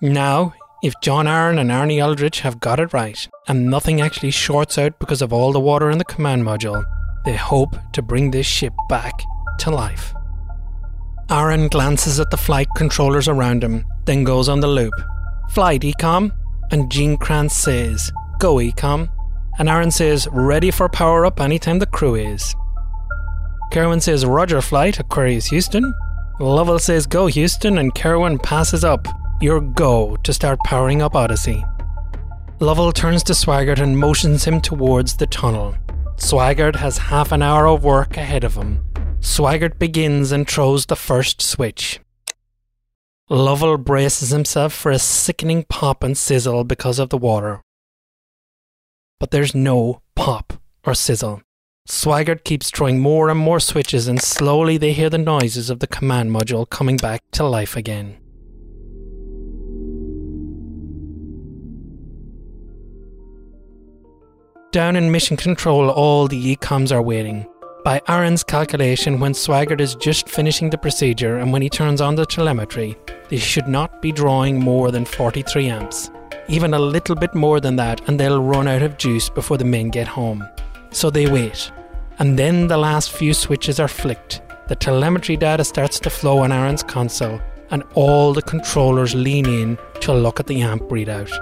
Now, 0.00 0.54
if 0.82 0.94
John 1.00 1.26
Aaron 1.26 1.58
and 1.58 1.70
Arnie 1.70 2.04
Aldrich 2.04 2.40
have 2.40 2.60
got 2.60 2.80
it 2.80 2.92
right, 2.92 3.28
and 3.48 3.70
nothing 3.70 4.00
actually 4.00 4.30
shorts 4.30 4.76
out 4.78 4.98
because 4.98 5.22
of 5.22 5.32
all 5.32 5.52
the 5.52 5.60
water 5.60 5.90
in 5.90 5.98
the 5.98 6.04
command 6.04 6.44
module, 6.44 6.84
they 7.24 7.34
hope 7.36 7.76
to 7.92 8.02
bring 8.02 8.30
this 8.30 8.46
ship 8.46 8.72
back 8.88 9.12
to 9.60 9.70
life. 9.70 10.14
Aaron 11.30 11.68
glances 11.68 12.20
at 12.20 12.30
the 12.30 12.36
flight 12.36 12.68
controllers 12.76 13.26
around 13.26 13.64
him, 13.64 13.84
then 14.04 14.22
goes 14.22 14.48
on 14.48 14.60
the 14.60 14.68
loop. 14.68 14.94
Flight 15.50 15.80
Ecom, 15.80 16.30
and 16.70 16.90
Gene 16.90 17.16
Kranz 17.16 17.52
says, 17.52 18.12
Go 18.38 18.56
Ecom, 18.56 19.08
and 19.58 19.68
Aaron 19.68 19.90
says, 19.90 20.28
Ready 20.30 20.70
for 20.70 20.88
power 20.88 21.26
up 21.26 21.40
anytime 21.40 21.78
the 21.78 21.86
crew 21.86 22.14
is. 22.14 22.54
Kerwin 23.72 24.00
says, 24.00 24.24
Roger 24.24 24.60
Flight, 24.60 25.00
Aquarius 25.00 25.46
Houston. 25.46 25.92
Lovell 26.38 26.78
says, 26.78 27.06
Go 27.06 27.26
Houston, 27.26 27.78
and 27.78 27.94
Kerwin 27.94 28.38
passes 28.38 28.84
up, 28.84 29.08
Your 29.38 29.60
go 29.60 30.16
to 30.22 30.32
start 30.32 30.58
powering 30.64 31.02
up 31.02 31.14
Odyssey. 31.14 31.62
Lovell 32.58 32.90
turns 32.90 33.22
to 33.24 33.34
Swigert 33.34 33.78
and 33.78 33.98
motions 33.98 34.46
him 34.46 34.62
towards 34.62 35.18
the 35.18 35.26
tunnel. 35.26 35.74
Swigert 36.16 36.76
has 36.76 36.96
half 36.96 37.32
an 37.32 37.42
hour 37.42 37.68
of 37.68 37.84
work 37.84 38.16
ahead 38.16 38.44
of 38.44 38.54
him. 38.54 38.82
Swigert 39.20 39.78
begins 39.78 40.32
and 40.32 40.48
throws 40.48 40.86
the 40.86 40.96
first 40.96 41.42
switch. 41.42 42.00
Lovell 43.28 43.76
braces 43.76 44.30
himself 44.30 44.72
for 44.72 44.90
a 44.90 44.98
sickening 44.98 45.64
pop 45.64 46.02
and 46.02 46.16
sizzle 46.16 46.64
because 46.64 46.98
of 46.98 47.10
the 47.10 47.18
water. 47.18 47.60
But 49.20 49.32
there's 49.32 49.54
no 49.54 50.00
pop 50.14 50.54
or 50.82 50.94
sizzle. 50.94 51.42
Swigert 51.86 52.42
keeps 52.42 52.70
throwing 52.70 53.00
more 53.00 53.28
and 53.28 53.38
more 53.38 53.60
switches, 53.60 54.08
and 54.08 54.20
slowly 54.20 54.78
they 54.78 54.92
hear 54.94 55.10
the 55.10 55.18
noises 55.18 55.68
of 55.68 55.80
the 55.80 55.86
command 55.86 56.30
module 56.30 56.68
coming 56.68 56.96
back 56.96 57.20
to 57.32 57.44
life 57.44 57.76
again. 57.76 58.16
Down 64.76 64.94
in 64.94 65.10
mission 65.10 65.38
control, 65.38 65.88
all 65.88 66.28
the 66.28 66.54
ECOMs 66.54 66.92
are 66.92 67.00
waiting. 67.00 67.46
By 67.82 68.02
Aaron's 68.08 68.44
calculation, 68.44 69.18
when 69.18 69.32
Swigert 69.32 69.80
is 69.80 69.94
just 69.94 70.28
finishing 70.28 70.68
the 70.68 70.76
procedure 70.76 71.38
and 71.38 71.50
when 71.50 71.62
he 71.62 71.70
turns 71.70 72.02
on 72.02 72.14
the 72.14 72.26
telemetry, 72.26 72.94
they 73.30 73.38
should 73.38 73.68
not 73.68 74.02
be 74.02 74.12
drawing 74.12 74.60
more 74.60 74.90
than 74.90 75.06
43 75.06 75.70
amps. 75.70 76.10
Even 76.48 76.74
a 76.74 76.78
little 76.78 77.14
bit 77.14 77.34
more 77.34 77.58
than 77.58 77.76
that, 77.76 78.06
and 78.06 78.20
they'll 78.20 78.42
run 78.42 78.68
out 78.68 78.82
of 78.82 78.98
juice 78.98 79.30
before 79.30 79.56
the 79.56 79.64
men 79.64 79.88
get 79.88 80.08
home. 80.08 80.46
So 80.90 81.08
they 81.08 81.26
wait. 81.26 81.72
And 82.18 82.38
then 82.38 82.66
the 82.66 82.76
last 82.76 83.12
few 83.12 83.32
switches 83.32 83.80
are 83.80 83.88
flicked. 83.88 84.42
The 84.68 84.76
telemetry 84.76 85.38
data 85.38 85.64
starts 85.64 85.98
to 86.00 86.10
flow 86.10 86.40
on 86.40 86.52
Aaron's 86.52 86.82
console, 86.82 87.40
and 87.70 87.82
all 87.94 88.34
the 88.34 88.42
controllers 88.42 89.14
lean 89.14 89.46
in 89.46 89.78
to 90.02 90.12
look 90.12 90.38
at 90.38 90.46
the 90.46 90.60
amp 90.60 90.82
readout. 90.90 91.32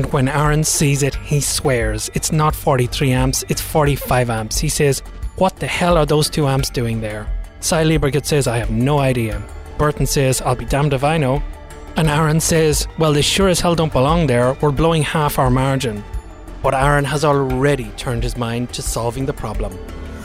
And 0.00 0.10
when 0.14 0.28
Aaron 0.28 0.64
sees 0.64 1.02
it, 1.02 1.14
he 1.16 1.42
swears 1.42 2.10
it's 2.14 2.32
not 2.32 2.54
43 2.54 3.12
amps, 3.12 3.44
it's 3.50 3.60
45 3.60 4.30
amps. 4.30 4.56
He 4.56 4.70
says, 4.70 5.00
What 5.36 5.56
the 5.56 5.66
hell 5.66 5.98
are 5.98 6.06
those 6.06 6.30
two 6.30 6.46
amps 6.46 6.70
doing 6.70 7.02
there? 7.02 7.26
Sy 7.60 7.84
Liebergot 7.84 8.24
says, 8.24 8.46
I 8.46 8.56
have 8.56 8.70
no 8.70 8.98
idea. 8.98 9.42
Burton 9.76 10.06
says, 10.06 10.40
I'll 10.40 10.56
be 10.56 10.64
damned 10.64 10.94
if 10.94 11.04
I 11.04 11.18
know. 11.18 11.42
And 11.96 12.08
Aaron 12.08 12.40
says, 12.40 12.88
Well, 12.98 13.12
they 13.12 13.20
sure 13.20 13.48
as 13.48 13.60
hell 13.60 13.74
don't 13.74 13.92
belong 13.92 14.26
there. 14.26 14.54
We're 14.62 14.70
blowing 14.70 15.02
half 15.02 15.38
our 15.38 15.50
margin. 15.50 16.02
But 16.62 16.72
Aaron 16.72 17.04
has 17.04 17.22
already 17.22 17.90
turned 17.98 18.22
his 18.22 18.38
mind 18.38 18.72
to 18.72 18.80
solving 18.80 19.26
the 19.26 19.34
problem. 19.34 19.78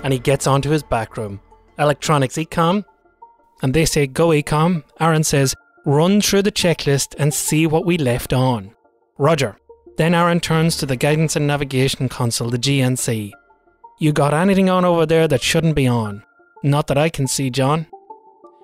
And 0.06 0.14
he 0.14 0.20
gets 0.20 0.48
onto 0.48 0.70
his 0.70 0.84
back 0.84 1.18
room. 1.18 1.42
Electronics 1.78 2.38
Ecom. 2.38 2.86
And 3.62 3.74
they 3.74 3.84
say, 3.84 4.08
Go 4.08 4.30
Ecom. 4.30 4.86
Aaron 5.02 5.26
says, 5.26 5.54
Run 5.86 6.22
through 6.22 6.44
the 6.44 6.52
checklist 6.64 7.14
and 7.20 7.34
see 7.34 7.68
what 7.68 7.86
we 7.86 7.98
left 7.98 8.32
on. 8.32 8.74
Roger. 9.18 9.58
Then 9.98 10.14
Aaron 10.14 10.40
turns 10.40 10.78
to 10.78 10.86
the 10.86 10.96
guidance 10.96 11.36
and 11.36 11.48
navigation 11.48 12.10
console, 12.10 12.50
the 12.50 12.58
GNC. 12.58 13.32
You 14.00 14.12
got 14.12 14.34
anything 14.34 14.70
on 14.70 14.84
over 14.84 15.06
there 15.06 15.28
that 15.28 15.42
shouldn't 15.42 15.76
be 15.76 15.88
on? 15.88 16.24
Not 16.64 16.88
that 16.88 16.98
I 16.98 17.10
can 17.10 17.28
see, 17.28 17.50
John. 17.50 17.88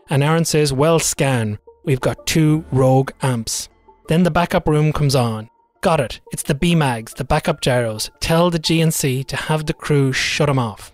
And 0.10 0.24
Aaron 0.24 0.44
says, 0.44 0.74
Well, 0.74 1.00
scan. 1.00 1.58
We've 1.86 2.02
got 2.02 2.28
two 2.28 2.66
rogue 2.72 3.12
amps. 3.22 3.70
Then 4.08 4.24
the 4.24 4.32
backup 4.32 4.68
room 4.68 4.92
comes 4.92 5.16
on. 5.16 5.50
Got 5.82 6.00
it. 6.00 6.20
It's 6.32 6.44
the 6.44 6.54
BMAGs, 6.54 7.16
the 7.16 7.24
backup 7.24 7.62
gyros. 7.62 8.12
Tell 8.20 8.52
the 8.52 8.60
GNC 8.60 9.26
to 9.28 9.36
have 9.36 9.66
the 9.66 9.74
crew 9.74 10.12
shut 10.12 10.48
them 10.48 10.60
off. 10.60 10.92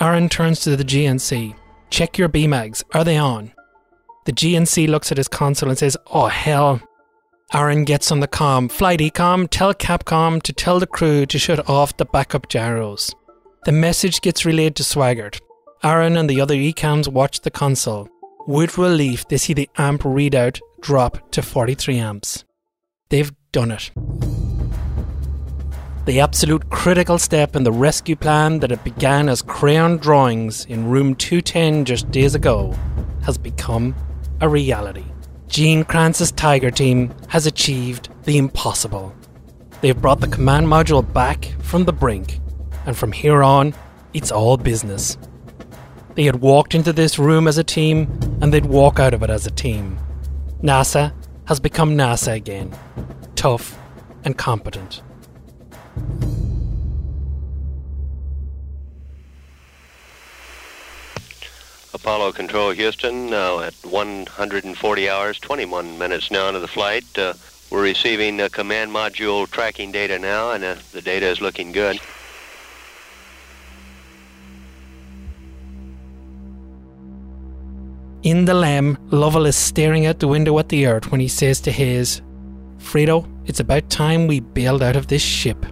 Aaron 0.00 0.28
turns 0.28 0.60
to 0.60 0.76
the 0.76 0.84
GNC. 0.84 1.54
Check 1.88 2.18
your 2.18 2.28
BMAGs. 2.28 2.84
Are 2.92 3.04
they 3.04 3.16
on? 3.16 3.52
The 4.26 4.32
GNC 4.32 4.88
looks 4.88 5.12
at 5.12 5.18
his 5.18 5.28
console 5.28 5.70
and 5.70 5.78
says, 5.78 5.96
Oh, 6.08 6.26
hell, 6.26 6.80
Aaron 7.54 7.84
gets 7.84 8.10
on 8.10 8.18
the 8.18 8.26
com. 8.26 8.68
Flight 8.68 8.98
Ecom, 8.98 9.46
tell 9.48 9.72
Capcom 9.72 10.42
to 10.42 10.52
tell 10.52 10.80
the 10.80 10.86
crew 10.86 11.24
to 11.26 11.38
shut 11.38 11.68
off 11.68 11.96
the 11.96 12.04
backup 12.04 12.48
gyros. 12.48 13.14
The 13.64 13.72
message 13.72 14.20
gets 14.20 14.44
relayed 14.44 14.74
to 14.76 14.82
Swigert. 14.82 15.40
Aaron 15.84 16.16
and 16.16 16.28
the 16.28 16.40
other 16.40 16.56
ECOMs 16.56 17.06
watch 17.06 17.42
the 17.42 17.50
console. 17.50 18.08
With 18.48 18.78
relief, 18.78 19.28
they 19.28 19.36
see 19.36 19.52
the 19.52 19.70
amp 19.78 20.02
readout 20.02 20.60
drop 20.80 21.30
to 21.32 21.42
43 21.42 21.98
amps. 21.98 22.44
They've 23.10 23.32
done 23.52 23.70
it. 23.70 23.92
The 26.06 26.20
absolute 26.20 26.70
critical 26.70 27.18
step 27.18 27.54
in 27.54 27.62
the 27.62 27.72
rescue 27.72 28.16
plan 28.16 28.58
that 28.60 28.84
began 28.84 29.28
as 29.28 29.42
crayon 29.42 29.98
drawings 29.98 30.64
in 30.64 30.88
room 30.88 31.14
210 31.14 31.84
just 31.84 32.10
days 32.10 32.34
ago 32.34 32.76
has 33.24 33.38
become 33.38 33.94
a 34.40 34.48
reality. 34.48 35.04
Gene 35.48 35.84
Kranz's 35.84 36.32
Tiger 36.32 36.70
team 36.70 37.14
has 37.28 37.46
achieved 37.46 38.08
the 38.24 38.36
impossible. 38.36 39.14
They've 39.80 40.00
brought 40.00 40.20
the 40.20 40.26
command 40.26 40.66
module 40.66 41.10
back 41.12 41.54
from 41.60 41.84
the 41.84 41.92
brink, 41.92 42.40
and 42.84 42.96
from 42.96 43.12
here 43.12 43.42
on, 43.42 43.74
it's 44.12 44.32
all 44.32 44.56
business. 44.56 45.16
They 46.14 46.24
had 46.24 46.40
walked 46.40 46.74
into 46.74 46.92
this 46.92 47.18
room 47.18 47.46
as 47.46 47.58
a 47.58 47.64
team, 47.64 48.08
and 48.40 48.52
they'd 48.52 48.66
walk 48.66 48.98
out 48.98 49.14
of 49.14 49.22
it 49.22 49.30
as 49.30 49.46
a 49.46 49.50
team. 49.50 49.98
NASA 50.62 51.12
has 51.46 51.60
become 51.60 51.96
NASA 51.96 52.34
again 52.34 52.76
tough 53.36 53.78
and 54.24 54.36
competent. 54.36 55.02
Apollo 61.96 62.32
Control 62.32 62.72
Houston, 62.72 63.30
now 63.30 63.60
at 63.60 63.72
140 63.82 65.08
hours, 65.08 65.38
21 65.38 65.96
minutes 65.96 66.30
now 66.30 66.46
into 66.46 66.60
the 66.60 66.68
flight. 66.68 67.06
Uh, 67.16 67.32
we're 67.70 67.82
receiving 67.82 68.38
uh, 68.38 68.50
command 68.52 68.92
module 68.92 69.50
tracking 69.50 69.92
data 69.92 70.18
now, 70.18 70.52
and 70.52 70.62
uh, 70.62 70.76
the 70.92 71.00
data 71.00 71.24
is 71.24 71.40
looking 71.40 71.72
good. 71.72 71.98
In 78.22 78.44
the 78.44 78.52
LEM, 78.52 78.98
Lovell 79.10 79.46
is 79.46 79.56
staring 79.56 80.04
out 80.04 80.18
the 80.18 80.28
window 80.28 80.58
at 80.58 80.68
the 80.68 80.86
Earth 80.86 81.10
when 81.10 81.20
he 81.20 81.28
says 81.28 81.62
to 81.62 81.72
Haise, 81.72 82.20
Fredo, 82.76 83.26
it's 83.46 83.60
about 83.60 83.88
time 83.88 84.26
we 84.26 84.40
bailed 84.40 84.82
out 84.82 84.96
of 84.96 85.06
this 85.06 85.22
ship. 85.22 85.64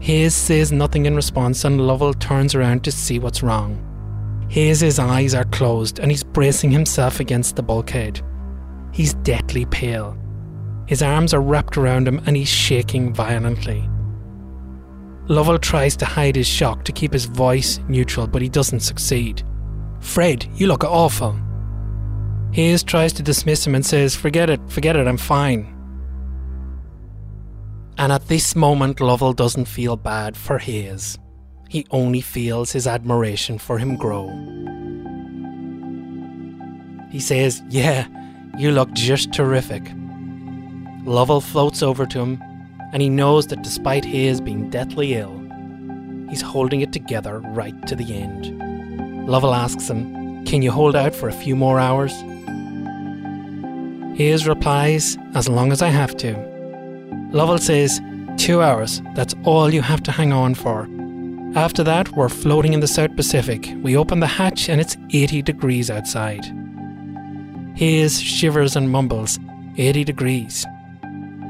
Haise 0.00 0.32
says 0.32 0.72
nothing 0.72 1.04
in 1.04 1.14
response, 1.14 1.62
and 1.66 1.86
Lovell 1.86 2.14
turns 2.14 2.54
around 2.54 2.84
to 2.84 2.90
see 2.90 3.18
what's 3.18 3.42
wrong. 3.42 3.89
Haise' 4.50 4.98
eyes 4.98 5.32
are 5.32 5.44
closed 5.44 6.00
and 6.00 6.10
he's 6.10 6.24
bracing 6.24 6.72
himself 6.72 7.20
against 7.20 7.54
the 7.54 7.62
bulkhead. 7.62 8.20
He's 8.92 9.14
deathly 9.14 9.64
pale. 9.66 10.18
His 10.88 11.02
arms 11.02 11.32
are 11.32 11.40
wrapped 11.40 11.76
around 11.76 12.08
him 12.08 12.20
and 12.26 12.36
he's 12.36 12.48
shaking 12.48 13.14
violently. 13.14 13.88
Lovell 15.28 15.58
tries 15.58 15.96
to 15.98 16.04
hide 16.04 16.34
his 16.34 16.48
shock 16.48 16.84
to 16.84 16.92
keep 16.92 17.12
his 17.12 17.26
voice 17.26 17.78
neutral, 17.88 18.26
but 18.26 18.42
he 18.42 18.48
doesn't 18.48 18.80
succeed. 18.80 19.44
Fred, 20.00 20.48
you 20.54 20.66
look 20.66 20.82
awful. 20.82 21.38
Haise 22.52 22.82
tries 22.82 23.12
to 23.12 23.22
dismiss 23.22 23.64
him 23.64 23.76
and 23.76 23.86
says, 23.86 24.16
Forget 24.16 24.50
it, 24.50 24.60
forget 24.68 24.96
it, 24.96 25.06
I'm 25.06 25.16
fine. 25.16 25.76
And 27.96 28.10
at 28.10 28.26
this 28.26 28.56
moment, 28.56 29.00
Lovell 29.00 29.32
doesn't 29.32 29.66
feel 29.66 29.96
bad 29.96 30.36
for 30.36 30.58
Haise. 30.58 31.16
He 31.70 31.86
only 31.92 32.20
feels 32.20 32.72
his 32.72 32.88
admiration 32.88 33.56
for 33.56 33.78
him 33.78 33.94
grow. 33.94 34.26
He 37.12 37.20
says, 37.20 37.62
Yeah, 37.68 38.08
you 38.58 38.72
look 38.72 38.92
just 38.92 39.32
terrific. 39.32 39.88
Lovell 41.04 41.40
floats 41.40 41.80
over 41.80 42.06
to 42.06 42.18
him, 42.18 42.42
and 42.92 43.00
he 43.00 43.08
knows 43.08 43.46
that 43.46 43.62
despite 43.62 44.04
his 44.04 44.40
being 44.40 44.68
deathly 44.68 45.14
ill, 45.14 45.40
he's 46.28 46.40
holding 46.40 46.80
it 46.80 46.92
together 46.92 47.38
right 47.38 47.86
to 47.86 47.94
the 47.94 48.16
end. 48.20 49.28
Lovell 49.28 49.54
asks 49.54 49.88
him, 49.88 50.44
Can 50.46 50.62
you 50.62 50.72
hold 50.72 50.96
out 50.96 51.14
for 51.14 51.28
a 51.28 51.32
few 51.32 51.54
more 51.54 51.78
hours? 51.78 52.12
Haise 54.18 54.48
replies, 54.48 55.16
As 55.34 55.48
long 55.48 55.70
as 55.70 55.82
I 55.82 55.88
have 55.88 56.16
to. 56.16 56.34
Lovell 57.30 57.58
says, 57.58 58.00
Two 58.38 58.60
hours, 58.60 59.00
that's 59.14 59.36
all 59.44 59.72
you 59.72 59.82
have 59.82 60.02
to 60.02 60.10
hang 60.10 60.32
on 60.32 60.56
for. 60.56 60.88
After 61.56 61.82
that, 61.82 62.12
we're 62.12 62.28
floating 62.28 62.74
in 62.74 62.80
the 62.80 62.86
South 62.86 63.16
Pacific. 63.16 63.68
We 63.82 63.96
open 63.96 64.20
the 64.20 64.28
hatch 64.28 64.68
and 64.68 64.80
it's 64.80 64.96
80 65.12 65.42
degrees 65.42 65.90
outside. 65.90 66.44
Haise 67.76 68.22
shivers 68.22 68.76
and 68.76 68.88
mumbles, 68.88 69.40
80 69.76 70.04
degrees. 70.04 70.64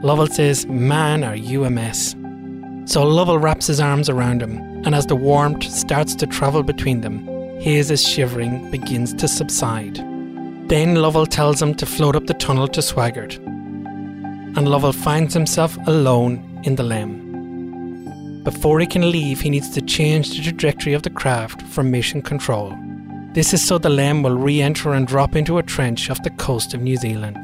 Lovell 0.02 0.26
says, 0.26 0.64
Man, 0.66 1.23
are 1.23 1.37
you 1.37 1.64
a 1.64 1.71
mess? 1.71 2.16
So 2.87 3.02
Lovell 3.02 3.38
wraps 3.38 3.66
his 3.66 3.78
arms 3.78 4.09
around 4.09 4.40
him, 4.42 4.57
and 4.87 4.95
as 4.95 5.04
the 5.04 5.16
warmth 5.16 5.64
starts 5.64 6.14
to 6.14 6.26
travel 6.26 6.62
between 6.62 7.02
them, 7.02 7.26
Haise' 7.61 8.09
shivering 8.09 8.71
begins 8.71 9.12
to 9.14 9.28
subside. 9.28 9.97
Then 10.71 10.95
Lovell 10.95 11.26
tells 11.26 11.61
him 11.61 11.75
to 11.75 11.85
float 11.85 12.16
up 12.16 12.26
the 12.26 12.35
tunnel 12.35 12.69
to 12.69 12.80
Swigert. 12.80 13.37
And 13.37 14.66
Lovell 14.66 14.95
finds 14.95 15.35
himself 15.35 15.76
alone 15.87 16.62
in 16.64 16.76
the 16.76 16.85
LEM. 16.85 17.29
Before 18.52 18.80
he 18.80 18.87
can 18.87 19.12
leave, 19.12 19.40
he 19.40 19.49
needs 19.49 19.71
to 19.71 19.80
change 19.80 20.30
the 20.30 20.42
trajectory 20.42 20.92
of 20.92 21.04
the 21.04 21.11
craft 21.11 21.62
for 21.62 21.85
mission 21.85 22.21
control. 22.21 22.76
This 23.33 23.54
is 23.54 23.64
so 23.64 23.78
the 23.78 23.88
LEM 23.88 24.25
will 24.25 24.37
re 24.37 24.61
enter 24.61 24.92
and 24.92 25.07
drop 25.07 25.37
into 25.37 25.59
a 25.59 25.62
trench 25.62 26.11
off 26.11 26.25
the 26.25 26.30
coast 26.30 26.75
of 26.75 26.83
New 26.83 26.97
Zealand. 26.97 27.38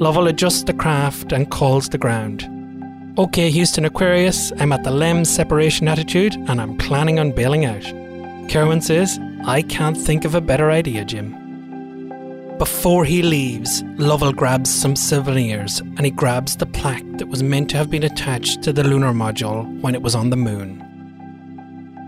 Lovell 0.00 0.26
adjusts 0.26 0.64
the 0.64 0.72
craft 0.72 1.32
and 1.32 1.50
calls 1.50 1.90
the 1.90 1.98
ground. 1.98 2.48
OK, 3.18 3.50
Houston 3.50 3.84
Aquarius, 3.84 4.50
I'm 4.58 4.72
at 4.72 4.84
the 4.84 4.90
LEM 4.90 5.26
separation 5.26 5.86
attitude 5.86 6.34
and 6.34 6.62
I'm 6.62 6.78
planning 6.78 7.18
on 7.18 7.32
bailing 7.32 7.66
out. 7.66 7.84
Kerwin 8.50 8.80
says, 8.80 9.18
I 9.44 9.60
can't 9.60 9.98
think 9.98 10.24
of 10.24 10.34
a 10.34 10.40
better 10.40 10.70
idea, 10.70 11.04
Jim. 11.04 11.47
Before 12.58 13.04
he 13.04 13.22
leaves, 13.22 13.84
Lovell 13.98 14.32
grabs 14.32 14.68
some 14.68 14.96
souvenirs 14.96 15.78
and 15.78 16.00
he 16.00 16.10
grabs 16.10 16.56
the 16.56 16.66
plaque 16.66 17.06
that 17.18 17.28
was 17.28 17.40
meant 17.40 17.70
to 17.70 17.76
have 17.76 17.88
been 17.88 18.02
attached 18.02 18.62
to 18.62 18.72
the 18.72 18.82
lunar 18.82 19.12
module 19.12 19.80
when 19.80 19.94
it 19.94 20.02
was 20.02 20.16
on 20.16 20.30
the 20.30 20.36
moon. 20.36 20.84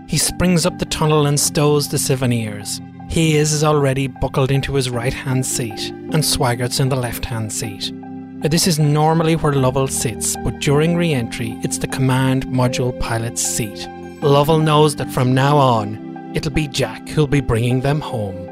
He 0.09 0.17
springs 0.17 0.65
up 0.65 0.77
the 0.77 0.85
tunnel 0.85 1.25
and 1.25 1.39
stows 1.39 1.87
the 1.87 1.97
souvenirs. 1.97 2.81
He 3.07 3.37
is 3.37 3.63
already 3.63 4.07
buckled 4.07 4.51
into 4.51 4.73
his 4.73 4.89
right 4.89 5.13
hand 5.13 5.45
seat, 5.45 5.89
and 5.89 6.21
Swigert's 6.21 6.81
in 6.81 6.89
the 6.89 6.97
left 6.97 7.23
hand 7.23 7.53
seat. 7.53 7.93
This 8.41 8.67
is 8.67 8.77
normally 8.77 9.37
where 9.37 9.53
Lovell 9.53 9.87
sits, 9.87 10.35
but 10.43 10.59
during 10.59 10.97
re 10.97 11.13
entry, 11.13 11.57
it's 11.63 11.77
the 11.77 11.87
command 11.87 12.47
module 12.47 12.99
pilot's 12.99 13.41
seat. 13.41 13.87
Lovell 14.21 14.59
knows 14.59 14.97
that 14.97 15.11
from 15.11 15.33
now 15.33 15.55
on, 15.55 16.33
it'll 16.35 16.51
be 16.51 16.67
Jack 16.67 17.07
who'll 17.07 17.25
be 17.25 17.39
bringing 17.39 17.79
them 17.79 18.01
home. 18.01 18.50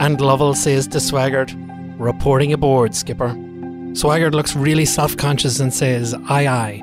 And 0.00 0.18
Lovell 0.18 0.54
says 0.54 0.88
to 0.88 0.98
Swigert, 0.98 1.54
Reporting 1.98 2.54
aboard, 2.54 2.94
Skipper. 2.94 3.28
Swigert 3.92 4.32
looks 4.32 4.56
really 4.56 4.86
self 4.86 5.14
conscious 5.14 5.60
and 5.60 5.74
says, 5.74 6.14
Aye, 6.26 6.48
aye. 6.48 6.82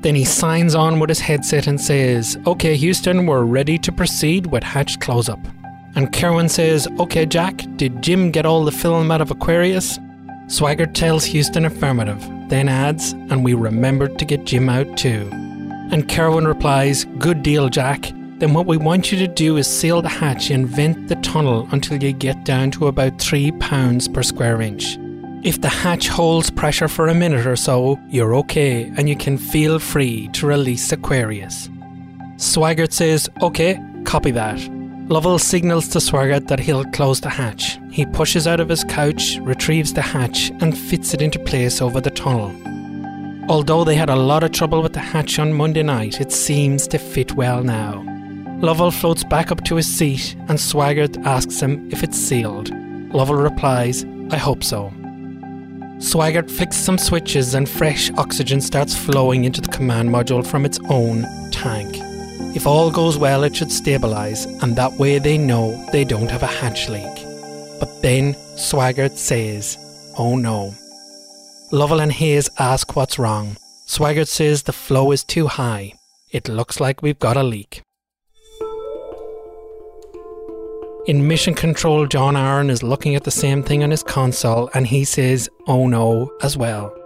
Then 0.00 0.14
he 0.14 0.24
signs 0.24 0.74
on 0.74 0.98
with 0.98 1.10
his 1.10 1.20
headset 1.20 1.66
and 1.66 1.78
says, 1.78 2.38
OK, 2.46 2.74
Houston, 2.76 3.26
we're 3.26 3.44
ready 3.44 3.76
to 3.78 3.92
proceed 3.92 4.46
with 4.46 4.62
hatch 4.62 4.98
close 4.98 5.28
up. 5.28 5.40
And 5.94 6.10
Kerwin 6.10 6.48
says, 6.48 6.88
OK, 6.98 7.26
Jack, 7.26 7.62
did 7.76 8.02
Jim 8.02 8.30
get 8.30 8.46
all 8.46 8.64
the 8.64 8.72
film 8.72 9.10
out 9.10 9.20
of 9.20 9.30
Aquarius? 9.30 9.98
Swigert 10.46 10.94
tells 10.94 11.26
Houston 11.26 11.66
affirmative, 11.66 12.20
then 12.48 12.70
adds, 12.70 13.12
and 13.12 13.44
we 13.44 13.52
remembered 13.52 14.18
to 14.18 14.24
get 14.24 14.44
Jim 14.44 14.70
out 14.70 14.96
too. 14.96 15.28
And 15.92 16.08
Kerwin 16.08 16.46
replies, 16.46 17.04
Good 17.18 17.42
deal, 17.42 17.68
Jack 17.68 18.10
then 18.44 18.52
what 18.52 18.66
we 18.66 18.76
want 18.76 19.10
you 19.10 19.16
to 19.16 19.26
do 19.26 19.56
is 19.56 19.66
seal 19.66 20.02
the 20.02 20.08
hatch 20.10 20.50
and 20.50 20.68
vent 20.68 21.08
the 21.08 21.16
tunnel 21.16 21.66
until 21.72 22.02
you 22.02 22.12
get 22.12 22.44
down 22.44 22.70
to 22.70 22.88
about 22.88 23.18
3 23.18 23.52
pounds 23.52 24.06
per 24.06 24.22
square 24.22 24.60
inch. 24.60 24.98
If 25.42 25.62
the 25.62 25.70
hatch 25.70 26.08
holds 26.08 26.50
pressure 26.50 26.88
for 26.88 27.08
a 27.08 27.14
minute 27.14 27.46
or 27.46 27.56
so, 27.56 27.98
you're 28.10 28.34
okay 28.34 28.92
and 28.98 29.08
you 29.08 29.16
can 29.16 29.38
feel 29.38 29.78
free 29.78 30.28
to 30.34 30.46
release 30.46 30.92
Aquarius. 30.92 31.70
Swigert 32.36 32.92
says, 32.92 33.30
OK, 33.40 33.80
copy 34.04 34.30
that. 34.32 34.60
Lovell 35.08 35.38
signals 35.38 35.88
to 35.88 35.98
Swigert 35.98 36.48
that 36.48 36.60
he'll 36.60 36.84
close 36.84 37.22
the 37.22 37.30
hatch. 37.30 37.78
He 37.90 38.04
pushes 38.04 38.46
out 38.46 38.60
of 38.60 38.68
his 38.68 38.84
couch, 38.84 39.38
retrieves 39.40 39.94
the 39.94 40.02
hatch, 40.02 40.50
and 40.60 40.76
fits 40.76 41.14
it 41.14 41.22
into 41.22 41.38
place 41.38 41.80
over 41.80 41.98
the 41.98 42.10
tunnel. 42.10 42.52
Although 43.48 43.84
they 43.84 43.94
had 43.94 44.10
a 44.10 44.16
lot 44.16 44.44
of 44.44 44.52
trouble 44.52 44.82
with 44.82 44.92
the 44.92 45.00
hatch 45.00 45.38
on 45.38 45.54
Monday 45.54 45.82
night, 45.82 46.20
it 46.20 46.30
seems 46.30 46.86
to 46.88 46.98
fit 46.98 47.32
well 47.32 47.62
now. 47.62 48.10
Lovell 48.60 48.90
floats 48.90 49.24
back 49.24 49.50
up 49.50 49.62
to 49.64 49.76
his 49.76 49.86
seat 49.86 50.34
and 50.48 50.58
Swigert 50.58 51.22
asks 51.24 51.60
him 51.60 51.88
if 51.92 52.02
it's 52.02 52.18
sealed. 52.18 52.70
Lovell 53.12 53.36
replies, 53.36 54.04
I 54.30 54.36
hope 54.36 54.64
so. 54.64 54.92
Swigert 55.98 56.50
flicks 56.50 56.76
some 56.76 56.98
switches 56.98 57.54
and 57.54 57.68
fresh 57.68 58.10
oxygen 58.18 58.60
starts 58.60 58.96
flowing 58.96 59.44
into 59.44 59.60
the 59.60 59.68
command 59.68 60.10
module 60.10 60.46
from 60.46 60.64
its 60.64 60.80
own 60.88 61.24
tank. 61.50 61.96
If 62.56 62.66
all 62.66 62.90
goes 62.90 63.16
well, 63.16 63.44
it 63.44 63.54
should 63.54 63.68
stabilise, 63.68 64.46
and 64.62 64.76
that 64.76 64.92
way 64.92 65.18
they 65.18 65.38
know 65.38 65.72
they 65.92 66.04
don't 66.04 66.30
have 66.30 66.42
a 66.42 66.46
hatch 66.46 66.88
leak. 66.88 67.14
But 67.80 68.02
then 68.02 68.34
Swigert 68.56 69.16
says, 69.16 69.78
Oh 70.18 70.36
no. 70.36 70.74
Lovell 71.70 72.00
and 72.00 72.12
Haise 72.12 72.48
ask 72.58 72.96
what's 72.96 73.18
wrong. 73.18 73.56
Swigert 73.86 74.28
says 74.28 74.62
the 74.62 74.72
flow 74.72 75.12
is 75.12 75.24
too 75.24 75.46
high. 75.46 75.94
It 76.30 76.48
looks 76.48 76.80
like 76.80 77.02
we've 77.02 77.18
got 77.18 77.36
a 77.36 77.42
leak. 77.42 77.83
In 81.06 81.28
Mission 81.28 81.52
Control, 81.52 82.06
John 82.06 82.34
Aaron 82.34 82.70
is 82.70 82.82
looking 82.82 83.14
at 83.14 83.24
the 83.24 83.30
same 83.30 83.62
thing 83.62 83.84
on 83.84 83.90
his 83.90 84.02
console 84.02 84.70
and 84.72 84.86
he 84.86 85.04
says, 85.04 85.50
oh 85.66 85.86
no, 85.86 86.32
as 86.40 86.56
well. 86.56 86.96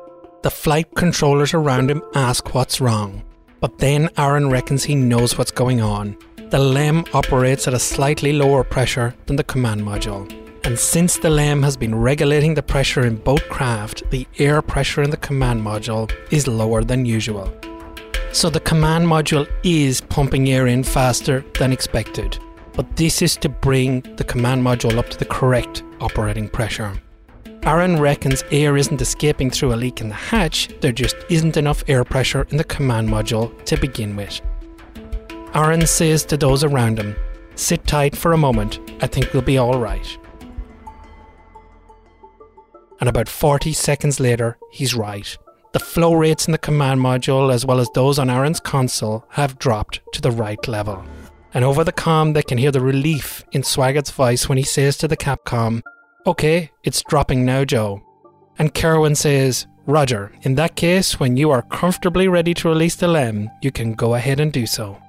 The 0.45 0.53
flight 0.53 0.95
controllers 0.95 1.53
around 1.53 1.91
him 1.91 2.05
ask 2.15 2.55
what's 2.55 2.81
wrong. 2.81 3.25
But 3.59 3.79
then 3.79 4.09
Aaron 4.17 4.51
reckons 4.51 4.85
he 4.85 4.95
knows 4.95 5.37
what's 5.37 5.51
going 5.51 5.81
on. 5.81 6.17
The 6.51 6.61
LEM 6.61 7.07
operates 7.13 7.67
at 7.67 7.75
a 7.75 7.81
slightly 7.81 8.33
lower 8.33 8.63
pressure 8.63 9.17
than 9.27 9.35
the 9.35 9.43
command 9.43 9.81
module. 9.81 10.33
And 10.65 10.79
since 10.79 11.19
the 11.19 11.31
LEM 11.31 11.65
has 11.65 11.77
been 11.77 11.97
regulating 11.97 12.55
the 12.55 12.63
pressure 12.63 13.05
in 13.05 13.17
both 13.17 13.49
craft, 13.49 14.09
the 14.11 14.29
air 14.39 14.63
pressure 14.63 15.03
in 15.03 15.11
the 15.11 15.17
command 15.17 15.61
module 15.61 16.09
is 16.31 16.47
lower 16.47 16.85
than 16.85 17.05
usual. 17.05 17.53
So 18.31 18.49
the 18.49 18.61
command 18.61 19.09
module 19.09 19.51
is 19.65 20.03
pumping 20.03 20.49
air 20.51 20.69
in 20.69 20.85
faster 20.85 21.45
than 21.59 21.73
expected 21.73 22.39
but 22.79 22.95
this 22.95 23.23
is 23.23 23.37
to 23.37 23.49
bring 23.49 24.03
the 24.15 24.23
command 24.23 24.63
module 24.63 24.99
up 24.99 25.09
to 25.09 25.19
the 25.19 25.25
correct 25.25 25.83
operating 26.01 26.49
pressure. 26.49 26.93
Aaron 27.65 27.99
reckons 27.99 28.45
air 28.53 28.77
isn't 28.77 29.03
escaping 29.03 29.51
through 29.51 29.75
a 29.75 29.75
leak 29.75 30.01
in 30.01 30.09
the 30.09 30.15
hatch, 30.15 30.69
there 30.81 30.93
just 30.93 31.17
isn't 31.29 31.57
enough 31.57 31.83
air 31.89 32.05
pressure 32.05 32.47
in 32.51 32.57
the 32.57 32.63
command 32.63 33.09
module 33.09 33.51
to 33.65 33.77
begin 33.77 34.15
with. 34.15 34.41
Aaron 35.57 35.89
says 35.89 36.25
to 36.27 36.37
those 36.37 36.63
around 36.63 37.01
him, 37.01 37.17
Sit 37.57 37.85
tight 37.85 38.15
for 38.15 38.33
a 38.33 38.39
moment, 38.39 38.79
I 39.03 39.09
think 39.09 39.33
we'll 39.33 39.43
be 39.43 39.59
alright. 39.59 40.17
And 43.01 43.09
about 43.09 43.29
40 43.29 43.73
seconds 43.73 44.21
later, 44.21 44.57
he's 44.71 44.95
right. 44.95 45.37
The 45.73 45.81
flow 45.81 46.15
rates 46.15 46.47
in 46.47 46.53
the 46.53 46.59
command 46.59 47.01
module, 47.01 47.53
as 47.53 47.67
well 47.67 47.81
as 47.81 47.91
those 47.95 48.21
on 48.21 48.31
Aaron's 48.31 48.61
console, 48.61 49.25
have 49.31 49.59
dropped 49.59 50.01
to 50.13 50.21
the 50.21 50.31
right 50.31 50.69
level 50.69 51.05
and 51.59 51.65
over 51.65 51.83
the 51.83 51.91
com 51.91 52.35
they 52.35 52.43
can 52.45 52.57
hear 52.57 52.71
the 52.71 52.81
relief 52.81 53.45
in 53.51 53.63
Swigert's 53.63 54.13
voice 54.13 54.49
when 54.49 54.59
he 54.59 54.63
says 54.63 54.97
to 54.97 55.09
the 55.09 55.17
Capcom, 55.17 55.83
Okay, 56.25 56.71
it's 56.85 57.03
dropping 57.09 57.45
now, 57.45 57.65
Joe. 57.65 58.01
And 58.61 58.73
Kerwin 58.73 59.17
says, 59.17 59.67
Roger, 59.85 60.31
in 60.43 60.55
that 60.55 60.77
case, 60.77 61.19
when 61.19 61.37
you 61.37 61.51
are 61.51 61.63
comfortably 61.63 62.29
ready 62.29 62.55
to 62.55 62.69
release 62.69 62.95
the 62.95 63.09
LEM, 63.09 63.51
you 63.61 63.73
can 63.73 63.95
go 63.95 64.15
ahead 64.15 64.39
and 64.39 64.53
do 64.53 64.69
so. 64.69 65.03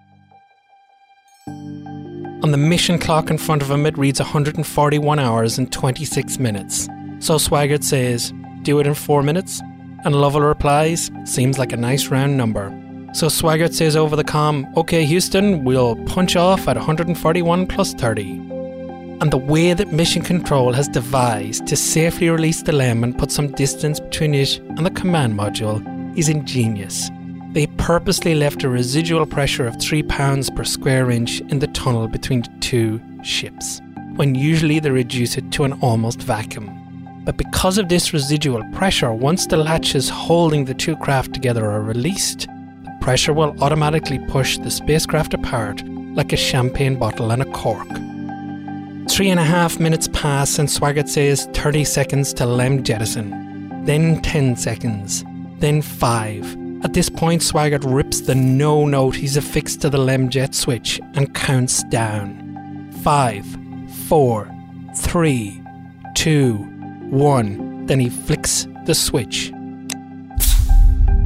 On 1.45 2.49
the 2.49 2.57
mission 2.57 2.97
clock 2.97 3.29
in 3.29 3.37
front 3.37 3.61
of 3.61 3.69
him, 3.69 3.85
it 3.85 3.95
reads 3.95 4.19
141 4.19 5.19
hours 5.19 5.59
and 5.59 5.71
26 5.71 6.39
minutes. 6.39 6.85
So 7.19 7.35
Swigert 7.35 7.83
says, 7.83 8.33
Do 8.63 8.79
it 8.79 8.87
in 8.87 8.95
4 8.95 9.21
minutes? 9.21 9.61
And 10.03 10.15
Lovell 10.15 10.41
replies, 10.41 11.11
Seems 11.25 11.59
like 11.59 11.73
a 11.73 11.77
nice 11.77 12.07
round 12.07 12.37
number. 12.37 12.71
So 13.11 13.27
Swigert 13.27 13.73
says 13.73 13.95
over 13.95 14.15
the 14.15 14.23
com, 14.23 14.71
OK, 14.75 15.03
Houston, 15.05 15.63
we'll 15.63 15.95
punch 16.05 16.35
off 16.35 16.67
at 16.67 16.77
141 16.77 17.67
plus 17.67 17.93
30. 17.93 18.49
and 19.21 19.31
the 19.31 19.37
way 19.37 19.73
that 19.73 19.91
Mission 19.91 20.21
Control 20.21 20.71
has 20.73 20.87
devised 20.87 21.67
to 21.67 21.75
safely 21.75 22.29
release 22.29 22.61
the 22.61 22.71
LEM 22.71 23.03
and 23.03 23.17
put 23.17 23.31
some 23.31 23.51
distance 23.51 23.99
between 23.99 24.33
it 24.33 24.59
and 24.59 24.85
the 24.85 24.91
command 24.91 25.37
module 25.37 25.83
is 26.17 26.29
ingenious. 26.29 27.09
They 27.51 27.67
purposely 27.67 28.35
left 28.35 28.63
a 28.63 28.69
residual 28.69 29.25
pressure 29.25 29.67
of 29.67 29.81
3 29.81 30.03
pounds 30.03 30.49
per 30.49 30.63
square 30.63 31.11
inch 31.11 31.41
in 31.41 31.59
the 31.59 31.67
tunnel 31.67 32.07
between 32.07 32.43
the 32.43 32.49
two 32.61 33.01
ships, 33.23 33.81
when 34.15 34.35
usually 34.35 34.79
they 34.79 34.91
reduce 34.91 35.37
it 35.37 35.51
to 35.53 35.65
an 35.65 35.73
almost 35.81 36.21
vacuum. 36.21 36.69
But 37.25 37.37
because 37.37 37.77
of 37.77 37.89
this 37.89 38.13
residual 38.13 38.63
pressure, 38.71 39.11
once 39.11 39.45
the 39.47 39.57
latches 39.57 40.09
holding 40.09 40.65
the 40.65 40.73
two 40.73 40.95
craft 40.97 41.33
together 41.33 41.65
are 41.69 41.81
released, 41.81 42.47
pressure 43.09 43.33
will 43.33 43.55
automatically 43.63 44.19
push 44.27 44.59
the 44.59 44.69
spacecraft 44.69 45.33
apart 45.33 45.83
like 46.13 46.31
a 46.31 46.37
champagne 46.37 46.95
bottle 46.95 47.31
and 47.31 47.41
a 47.41 47.51
cork. 47.53 47.87
Three 49.09 49.31
and 49.31 49.39
a 49.39 49.43
half 49.43 49.79
minutes 49.79 50.07
pass, 50.09 50.59
and 50.59 50.69
Swigert 50.69 51.09
says 51.09 51.47
30 51.53 51.85
seconds 51.85 52.35
to 52.35 52.45
LEM 52.45 52.83
jettison, 52.83 53.83
then 53.83 54.21
10 54.21 54.55
seconds, 54.57 55.25
then 55.57 55.81
5. 55.81 56.83
At 56.83 56.93
this 56.93 57.09
point, 57.09 57.41
Swigert 57.41 57.83
rips 57.83 58.21
the 58.21 58.35
no 58.35 58.85
note 58.85 59.15
he's 59.15 59.37
affixed 59.37 59.81
to 59.81 59.89
the 59.89 59.97
LEM 59.97 60.29
jet 60.29 60.53
switch 60.53 61.01
and 61.15 61.33
counts 61.33 61.83
down. 61.85 62.91
5, 63.01 63.57
4, 64.07 64.51
3, 64.97 65.63
2, 66.13 66.53
1. 67.09 67.85
Then 67.87 67.99
he 67.99 68.09
flicks 68.11 68.67
the 68.85 68.93
switch. 68.93 69.51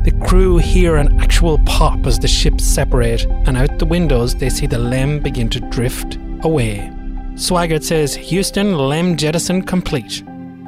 The 0.04 0.12
crew 0.28 0.58
hear 0.58 0.98
an 0.98 1.18
actual 1.22 1.60
pop 1.60 2.06
as 2.06 2.20
the 2.20 2.28
ships 2.28 2.66
separate, 2.66 3.26
and 3.48 3.56
out 3.56 3.80
the 3.80 3.86
windows 3.86 4.36
they 4.36 4.50
see 4.50 4.68
the 4.68 4.78
LEM 4.78 5.20
begin 5.20 5.48
to 5.52 5.62
drift 5.62 6.18
away. 6.42 6.92
Swigert 7.36 7.84
says, 7.84 8.13
Houston, 8.13 8.78
LEM 8.78 9.16
jettison 9.16 9.62
complete. 9.62 10.22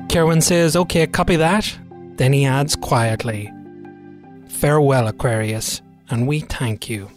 Kerwin 0.10 0.39
says, 0.39 0.78
OK, 0.78 1.06
copy 1.08 1.36
that. 1.36 1.78
Then 2.15 2.32
he 2.32 2.45
adds 2.45 2.78
quietly, 2.78 3.52
Farewell, 4.48 5.10
Aquarius, 5.10 5.82
and 6.10 6.28
we 6.28 6.39
thank 6.39 6.89
you. 6.89 7.10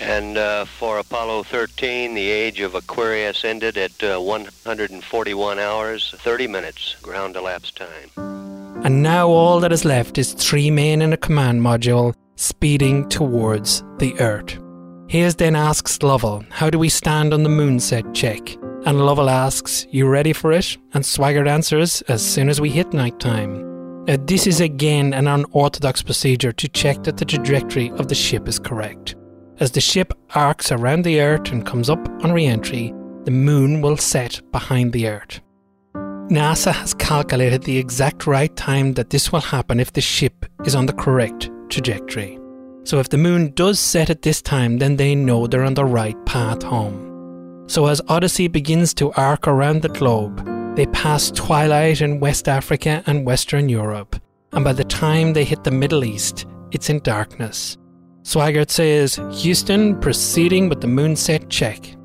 And 0.00 0.36
uh, 0.36 0.64
for 0.64 0.98
Apollo 0.98 1.44
13, 1.44 2.14
the 2.14 2.28
age 2.28 2.58
of 2.58 2.74
Aquarius 2.74 3.44
ended 3.44 3.78
at 3.78 4.02
uh, 4.02 4.18
141 4.18 5.58
hours, 5.60 6.14
30 6.18 6.48
minutes, 6.48 6.96
ground 7.00 7.36
elapsed 7.36 7.76
time. 7.76 8.39
And 8.82 9.02
now 9.02 9.28
all 9.28 9.60
that 9.60 9.72
is 9.72 9.84
left 9.84 10.16
is 10.16 10.32
three 10.32 10.70
men 10.70 11.02
in 11.02 11.12
a 11.12 11.16
command 11.18 11.60
module 11.60 12.14
speeding 12.36 13.08
towards 13.10 13.84
the 13.98 14.18
Earth. 14.20 14.58
Haise 15.08 15.36
then 15.36 15.54
asks 15.54 16.02
Lovell, 16.02 16.44
How 16.50 16.70
do 16.70 16.78
we 16.78 16.88
stand 16.88 17.34
on 17.34 17.42
the 17.42 17.50
moonset 17.50 18.14
check? 18.14 18.56
And 18.86 19.04
Lovell 19.04 19.28
asks, 19.28 19.86
You 19.90 20.08
ready 20.08 20.32
for 20.32 20.52
it? 20.52 20.78
And 20.94 21.04
Swigert 21.04 21.48
answers, 21.48 22.00
As 22.02 22.24
soon 22.24 22.48
as 22.48 22.60
we 22.60 22.70
hit 22.70 22.92
nighttime. 22.94 24.04
Now, 24.06 24.16
this 24.18 24.46
is 24.46 24.60
again 24.60 25.12
an 25.12 25.28
unorthodox 25.28 26.00
procedure 26.00 26.52
to 26.52 26.68
check 26.68 27.02
that 27.02 27.18
the 27.18 27.26
trajectory 27.26 27.90
of 27.90 28.08
the 28.08 28.14
ship 28.14 28.48
is 28.48 28.58
correct. 28.58 29.14
As 29.58 29.72
the 29.72 29.80
ship 29.80 30.14
arcs 30.34 30.72
around 30.72 31.04
the 31.04 31.20
Earth 31.20 31.52
and 31.52 31.66
comes 31.66 31.90
up 31.90 32.08
on 32.24 32.32
re 32.32 32.46
entry, 32.46 32.94
the 33.24 33.30
moon 33.30 33.82
will 33.82 33.98
set 33.98 34.40
behind 34.52 34.94
the 34.94 35.06
Earth. 35.06 35.40
NASA 36.30 36.72
has 36.72 36.94
calculated 36.94 37.64
the 37.64 37.76
exact 37.76 38.24
right 38.24 38.54
time 38.54 38.92
that 38.94 39.10
this 39.10 39.32
will 39.32 39.40
happen 39.40 39.80
if 39.80 39.92
the 39.92 40.00
ship 40.00 40.46
is 40.64 40.76
on 40.76 40.86
the 40.86 40.92
correct 40.92 41.50
trajectory. 41.68 42.38
So 42.84 43.00
if 43.00 43.08
the 43.08 43.18
moon 43.18 43.52
does 43.54 43.80
set 43.80 44.10
at 44.10 44.22
this 44.22 44.40
time, 44.40 44.78
then 44.78 44.96
they 44.96 45.16
know 45.16 45.48
they're 45.48 45.64
on 45.64 45.74
the 45.74 45.84
right 45.84 46.16
path 46.26 46.62
home. 46.62 47.64
So 47.66 47.86
as 47.86 48.00
Odyssey 48.06 48.46
begins 48.46 48.94
to 48.94 49.12
arc 49.14 49.48
around 49.48 49.82
the 49.82 49.88
globe, 49.88 50.46
they 50.76 50.86
pass 50.86 51.32
twilight 51.32 52.00
in 52.00 52.20
West 52.20 52.48
Africa 52.48 53.02
and 53.06 53.26
Western 53.26 53.68
Europe, 53.68 54.14
and 54.52 54.64
by 54.64 54.72
the 54.72 54.84
time 54.84 55.32
they 55.32 55.44
hit 55.44 55.64
the 55.64 55.72
Middle 55.72 56.04
East, 56.04 56.46
it's 56.70 56.90
in 56.90 57.00
darkness. 57.00 57.76
Swigert 58.22 58.70
says, 58.70 59.18
Houston 59.42 59.98
proceeding 59.98 60.68
with 60.68 60.80
the 60.80 60.86
moonset 60.86 61.48
check. 61.48 61.96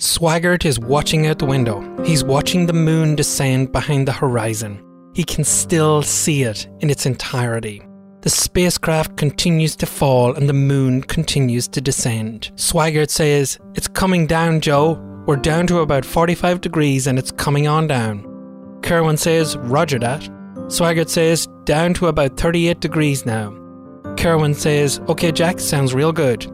Swigert 0.00 0.64
is 0.64 0.80
watching 0.80 1.26
out 1.26 1.38
the 1.38 1.44
window. 1.44 1.84
He's 2.06 2.24
watching 2.24 2.64
the 2.64 2.72
moon 2.72 3.16
descend 3.16 3.70
behind 3.70 4.08
the 4.08 4.12
horizon. 4.12 4.82
He 5.12 5.22
can 5.24 5.44
still 5.44 6.00
see 6.00 6.42
it 6.42 6.66
in 6.80 6.88
its 6.88 7.04
entirety. 7.04 7.82
The 8.22 8.30
spacecraft 8.30 9.18
continues 9.18 9.76
to 9.76 9.84
fall 9.84 10.32
and 10.34 10.48
the 10.48 10.54
moon 10.54 11.02
continues 11.02 11.68
to 11.68 11.82
descend. 11.82 12.50
Swigert 12.54 13.10
says, 13.10 13.58
It's 13.74 13.88
coming 13.88 14.26
down, 14.26 14.62
Joe. 14.62 14.94
We're 15.26 15.36
down 15.36 15.66
to 15.66 15.80
about 15.80 16.06
45 16.06 16.62
degrees 16.62 17.06
and 17.06 17.18
it's 17.18 17.32
coming 17.32 17.68
on 17.68 17.86
down. 17.86 18.22
Kerwin 18.82 19.18
says, 19.18 19.58
Roger 19.58 19.98
that. 19.98 20.22
Swigert 20.68 21.10
says, 21.10 21.46
Down 21.64 21.92
to 21.94 22.06
about 22.06 22.38
38 22.38 22.80
degrees 22.80 23.26
now. 23.26 23.50
Kerwin 24.16 24.54
says, 24.54 24.98
OK, 25.08 25.30
Jack, 25.30 25.60
sounds 25.60 25.92
real 25.92 26.12
good. 26.12 26.50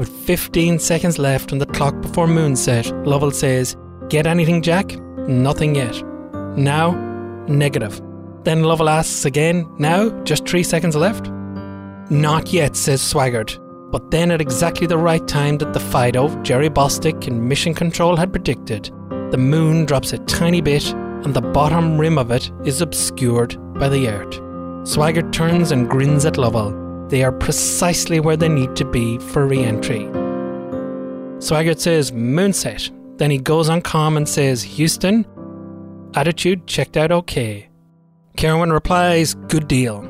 With 0.00 0.08
15 0.24 0.78
seconds 0.78 1.18
left 1.18 1.52
on 1.52 1.58
the 1.58 1.66
clock 1.66 2.00
before 2.00 2.26
moonset, 2.26 2.90
Lovell 3.04 3.30
says, 3.30 3.76
Get 4.08 4.26
anything, 4.26 4.62
Jack? 4.62 4.96
Nothing 5.28 5.74
yet. 5.74 6.02
Now? 6.56 6.92
Negative. 7.46 8.00
Then 8.44 8.62
Lovell 8.62 8.88
asks 8.88 9.26
again, 9.26 9.70
Now? 9.76 10.08
Just 10.22 10.48
three 10.48 10.62
seconds 10.62 10.96
left? 10.96 11.28
Not 12.10 12.50
yet, 12.50 12.76
says 12.76 13.02
Swigert. 13.02 13.58
But 13.92 14.10
then, 14.10 14.30
at 14.30 14.40
exactly 14.40 14.86
the 14.86 14.96
right 14.96 15.28
time 15.28 15.58
that 15.58 15.74
the 15.74 15.80
Fido, 15.80 16.34
Jerry 16.42 16.70
Bostick, 16.70 17.26
and 17.26 17.46
Mission 17.46 17.74
Control 17.74 18.16
had 18.16 18.32
predicted, 18.32 18.86
the 19.30 19.36
moon 19.36 19.84
drops 19.84 20.14
a 20.14 20.18
tiny 20.20 20.62
bit 20.62 20.94
and 20.94 21.34
the 21.34 21.42
bottom 21.42 22.00
rim 22.00 22.16
of 22.16 22.30
it 22.30 22.50
is 22.64 22.80
obscured 22.80 23.54
by 23.74 23.90
the 23.90 24.08
Earth. 24.08 24.40
Swigert 24.88 25.30
turns 25.30 25.72
and 25.72 25.90
grins 25.90 26.24
at 26.24 26.38
Lovell 26.38 26.89
they 27.10 27.24
are 27.24 27.32
precisely 27.32 28.20
where 28.20 28.36
they 28.36 28.48
need 28.48 28.74
to 28.76 28.84
be 28.84 29.18
for 29.18 29.46
re 29.46 29.62
entry. 29.62 30.08
Swigert 31.40 31.80
says, 31.80 32.12
Moonset. 32.12 32.90
Then 33.18 33.30
he 33.30 33.38
goes 33.38 33.68
on 33.68 33.82
calm 33.82 34.16
and 34.16 34.28
says, 34.28 34.62
Houston, 34.62 35.26
attitude 36.14 36.66
checked 36.66 36.96
out 36.96 37.12
okay. 37.12 37.68
Kerwin 38.36 38.72
replies, 38.72 39.34
Good 39.34 39.68
deal. 39.68 40.06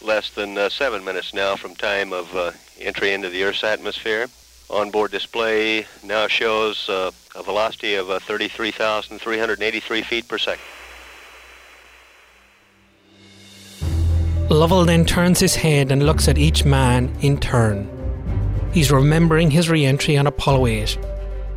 Less 0.00 0.30
than 0.30 0.56
uh, 0.56 0.68
seven 0.68 1.04
minutes 1.04 1.34
now 1.34 1.56
from 1.56 1.74
time 1.74 2.12
of 2.12 2.34
uh, 2.36 2.52
entry 2.78 3.12
into 3.12 3.30
the 3.30 3.42
Earth's 3.42 3.64
atmosphere. 3.64 4.26
Onboard 4.70 5.10
display 5.10 5.86
now 6.02 6.26
shows 6.26 6.88
uh, 6.88 7.10
a 7.34 7.42
velocity 7.42 7.94
of 7.94 8.10
uh, 8.10 8.18
33,383 8.20 10.02
feet 10.02 10.28
per 10.28 10.38
second. 10.38 10.64
Lovell 14.50 14.84
then 14.84 15.06
turns 15.06 15.40
his 15.40 15.56
head 15.56 15.90
and 15.90 16.04
looks 16.04 16.28
at 16.28 16.36
each 16.36 16.66
man 16.66 17.10
in 17.22 17.38
turn. 17.38 17.88
He's 18.72 18.92
remembering 18.92 19.50
his 19.50 19.70
re 19.70 19.86
entry 19.86 20.18
on 20.18 20.26
Apollo 20.26 20.66
8, 20.66 20.98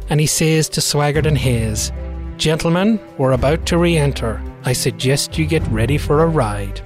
and 0.10 0.20
he 0.22 0.26
says 0.26 0.70
to 0.70 0.80
Swigert 0.80 1.26
and 1.26 1.38
Haise, 1.38 1.92
Gentlemen, 2.38 3.00
we're 3.18 3.34
about 3.34 3.66
to 3.66 3.78
re 3.78 3.98
enter. 3.98 4.42
I 4.64 4.74
suggest 4.74 5.38
you 5.38 5.46
get 5.46 5.68
ready 5.68 5.98
for 5.98 6.24
a 6.24 6.28
ride. 6.28 6.82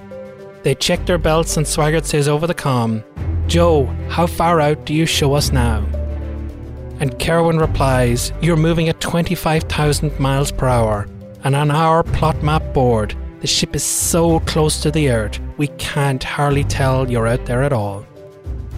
They 0.64 0.74
check 0.74 1.06
their 1.06 1.20
belts, 1.20 1.58
and 1.58 1.66
Swigert 1.66 2.06
says 2.06 2.28
over 2.28 2.48
the 2.48 2.54
com, 2.54 3.04
Joe, 3.48 3.86
how 4.10 4.26
far 4.26 4.60
out 4.60 4.86
do 4.86 4.94
you 4.96 5.06
show 5.06 5.34
us 5.36 5.52
now? 5.52 5.86
And 7.00 7.20
Kerwin 7.20 7.60
replies, 7.60 8.32
You're 8.42 8.58
moving 8.58 8.90
at 8.90 9.02
25,000 9.02 10.20
miles 10.20 10.52
per 10.52 10.68
hour, 10.68 11.08
and 11.44 11.56
on 11.56 11.70
our 11.70 12.02
plot 12.04 12.42
map 12.42 12.74
board, 12.74 13.16
the 13.42 13.48
ship 13.48 13.76
is 13.76 13.84
so 13.84 14.40
close 14.42 14.82
to 14.82 14.92
the 14.92 15.10
Earth, 15.10 15.40
we 15.62 15.67
can't 15.78 16.24
hardly 16.24 16.63
tell 16.63 17.08
you're 17.08 17.28
out 17.28 17.45
there 17.45 17.62
at 17.62 17.71
all. 17.71 18.04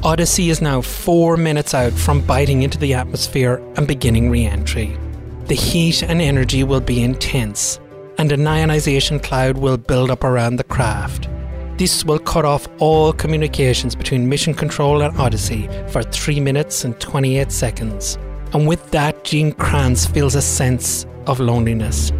Odyssey 0.04 0.50
is 0.50 0.62
now 0.62 0.82
four 0.82 1.38
minutes 1.38 1.74
out 1.74 1.94
from 1.94 2.20
biting 2.20 2.62
into 2.62 2.78
the 2.78 2.94
atmosphere 2.94 3.64
and 3.78 3.88
beginning 3.88 4.30
re 4.30 4.44
entry. 4.46 4.98
The 5.46 5.56
heat 5.56 6.04
and 6.04 6.22
energy 6.22 6.66
will 6.66 6.82
be 6.82 7.02
intense, 7.02 7.80
and 8.18 8.34
an 8.34 8.46
ionization 8.46 9.22
cloud 9.22 9.60
will 9.60 9.78
build 9.78 10.12
up 10.12 10.26
around 10.26 10.58
the 10.58 10.66
craft. 10.66 11.30
This 11.78 12.04
will 12.04 12.20
cut 12.20 12.44
off 12.44 12.68
all 12.80 13.14
communications 13.14 13.96
between 13.96 14.28
Mission 14.28 14.54
Control 14.54 15.04
and 15.04 15.18
Odyssey 15.18 15.70
for 15.88 16.04
3 16.04 16.42
minutes 16.42 16.84
and 16.84 17.00
28 17.00 17.50
seconds. 17.50 18.18
And 18.52 18.68
with 18.68 18.92
that, 18.92 19.24
Gene 19.24 19.54
Kranz 19.54 20.06
feels 20.06 20.36
a 20.36 20.42
sense 20.42 21.06
of 21.28 21.40
loneliness. 21.40 22.12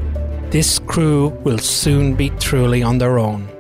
This 0.52 0.80
crew 0.80 1.38
will 1.44 1.58
soon 1.58 2.16
be 2.16 2.30
truly 2.40 2.82
on 2.82 2.98
their 3.00 3.20
own. 3.20 3.53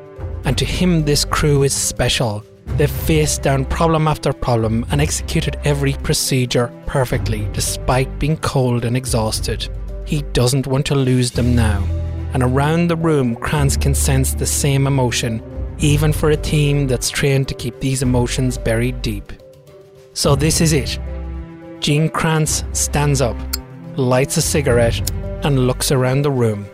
And 0.46 0.58
to 0.58 0.66
him, 0.66 1.04
this 1.04 1.26
crew 1.26 1.64
is 1.64 1.74
special. 1.74 2.44
They've 2.78 2.90
faced 2.90 3.44
down 3.44 3.66
problem 3.66 4.08
after 4.08 4.34
problem 4.34 4.86
and 4.92 5.00
executed 5.00 5.60
every 5.64 5.94
procedure 5.94 6.72
perfectly, 6.86 7.48
despite 7.54 8.20
being 8.20 8.38
cold 8.38 8.84
and 8.84 8.98
exhausted. 8.98 9.70
He 10.06 10.22
doesn't 10.34 10.68
want 10.68 10.86
to 10.88 10.96
lose 10.96 11.32
them 11.32 11.56
now. 11.56 11.84
And 12.34 12.42
around 12.42 12.88
the 12.88 12.96
room, 12.96 13.36
Kranz 13.36 13.78
can 13.78 13.94
sense 13.94 14.34
the 14.34 14.46
same 14.46 14.88
emotion, 14.88 15.42
even 15.78 16.12
for 16.12 16.32
a 16.32 16.38
team 16.38 16.88
that's 16.88 17.10
trained 17.10 17.48
to 17.50 17.54
keep 17.54 17.80
these 17.80 18.02
emotions 18.02 18.58
buried 18.58 19.02
deep. 19.02 19.32
So, 20.14 20.36
this 20.36 20.62
is 20.62 20.74
it 20.74 21.00
Gene 21.80 22.10
Kranz 22.10 22.64
stands 22.74 23.22
up, 23.22 23.38
lights 23.98 24.38
a 24.38 24.42
cigarette, 24.42 25.12
and 25.46 25.68
looks 25.68 25.92
around 25.92 26.24
the 26.24 26.32
room. 26.32 26.66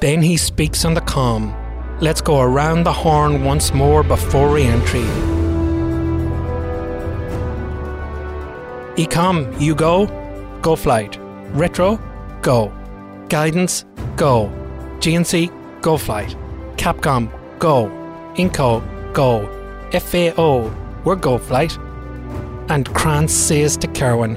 Then 0.00 0.22
he 0.22 0.36
speaks 0.36 0.84
on 0.84 0.94
the 0.94 1.00
comm. 1.00 1.54
Let's 1.98 2.20
go 2.20 2.40
around 2.40 2.84
the 2.84 2.92
horn 2.92 3.42
once 3.42 3.72
more 3.72 4.02
before 4.02 4.50
re 4.50 4.64
entry. 4.64 5.00
Ecom, 9.02 9.58
you 9.58 9.74
go. 9.74 10.06
Go 10.60 10.76
flight. 10.76 11.18
Retro, 11.52 11.98
go. 12.42 12.70
Guidance, 13.30 13.86
go. 14.14 14.52
GNC, 14.98 15.50
go 15.80 15.96
flight. 15.96 16.36
Capcom, 16.76 17.30
go. 17.58 17.86
Inco, 18.34 18.82
go. 19.14 19.46
FAO, 19.98 20.70
we're 21.02 21.16
go 21.16 21.38
flight. 21.38 21.78
And 22.68 22.92
Kranz 22.92 23.32
says 23.32 23.74
to 23.78 23.86
Kerwin, 23.86 24.36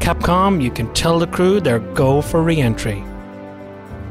Capcom, 0.00 0.62
you 0.62 0.70
can 0.70 0.92
tell 0.92 1.18
the 1.18 1.26
crew 1.26 1.58
they're 1.60 1.78
go 1.94 2.20
for 2.20 2.42
re 2.42 2.60
entry. 2.60 3.02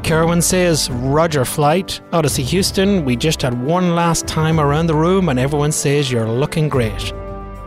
Kerwin 0.09 0.41
says, 0.41 0.89
Roger 0.89 1.45
flight, 1.45 2.01
Odyssey 2.11 2.41
Houston, 2.41 3.05
we 3.05 3.15
just 3.15 3.43
had 3.43 3.63
one 3.63 3.93
last 3.93 4.25
time 4.25 4.59
around 4.59 4.87
the 4.87 4.95
room 4.95 5.29
and 5.29 5.37
everyone 5.37 5.71
says 5.71 6.11
you're 6.11 6.27
looking 6.27 6.67
great. 6.67 7.13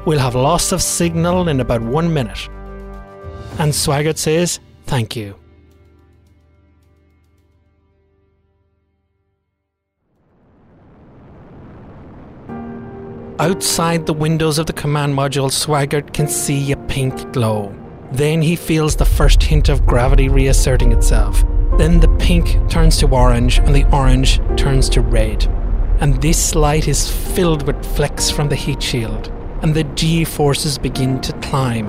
We'll 0.07 0.19
have 0.19 0.35
loss 0.35 0.73
of 0.73 0.83
signal 0.83 1.49
in 1.49 1.61
about 1.61 1.83
one 1.83 2.13
minute. 2.13 2.49
And 3.61 3.73
Swigert 3.73 4.19
says, 4.19 4.59
Thank 4.87 5.15
you. 5.15 5.37
Outside 13.39 14.05
the 14.05 14.15
windows 14.15 14.59
of 14.59 14.67
the 14.67 14.73
command 14.73 15.15
module, 15.15 15.49
Swigert 15.49 16.13
can 16.13 16.27
see 16.27 16.73
a 16.73 16.77
pink 16.77 17.33
glow. 17.33 17.73
Then 18.11 18.43
he 18.43 18.57
feels 18.57 18.97
the 18.97 19.05
first 19.05 19.45
hint 19.45 19.69
of 19.69 19.87
gravity 19.87 20.29
reasserting 20.29 20.91
itself. 20.91 21.45
Then 21.79 22.01
the 22.01 22.15
pink 22.19 22.71
turns 22.71 22.99
to 22.99 23.09
orange 23.09 23.59
and 23.59 23.75
the 23.75 23.85
orange 23.93 24.41
turns 24.57 24.89
to 24.91 25.01
red. 25.01 25.47
And 26.01 26.21
this 26.21 26.55
light 26.55 26.89
is 26.89 27.11
filled 27.11 27.67
with 27.67 27.85
flecks 27.97 28.31
from 28.31 28.49
the 28.49 28.57
heat 28.57 28.83
shield. 28.83 29.29
And 29.63 29.75
the 29.75 29.85
G 29.85 30.25
forces 30.25 30.79
begin 30.79 31.21
to 31.21 31.33
climb 31.41 31.87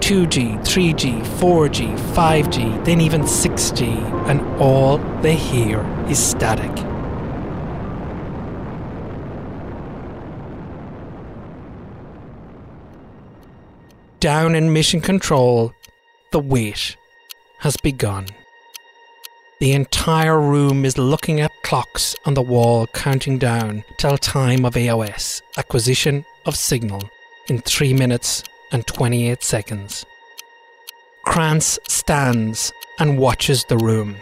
2G, 0.00 0.58
3G, 0.60 1.20
4G, 1.38 1.98
5G, 2.14 2.84
then 2.84 3.00
even 3.00 3.22
6G, 3.22 3.82
and 4.28 4.40
all 4.60 4.98
they 5.22 5.34
hear 5.34 5.80
is 6.08 6.18
static. 6.18 6.86
down 14.26 14.56
in 14.56 14.72
mission 14.72 15.00
control, 15.00 15.72
the 16.32 16.38
wait 16.40 16.96
has 17.60 17.76
begun. 17.76 18.26
The 19.58 19.72
entire 19.72 20.38
room 20.38 20.84
is 20.84 20.98
looking 20.98 21.40
at 21.40 21.62
clocks 21.62 22.14
on 22.26 22.34
the 22.34 22.42
wall 22.42 22.86
counting 22.88 23.38
down 23.38 23.84
till 23.96 24.18
time 24.18 24.64
of 24.64 24.74
AOS, 24.74 25.40
acquisition 25.56 26.26
of 26.44 26.56
signal, 26.56 27.08
in 27.48 27.60
3 27.60 27.94
minutes 27.94 28.44
and 28.70 28.86
28 28.86 29.42
seconds. 29.42 30.04
Kranz 31.24 31.78
stands 31.88 32.72
and 32.98 33.18
watches 33.18 33.64
the 33.64 33.78
room. 33.78 34.16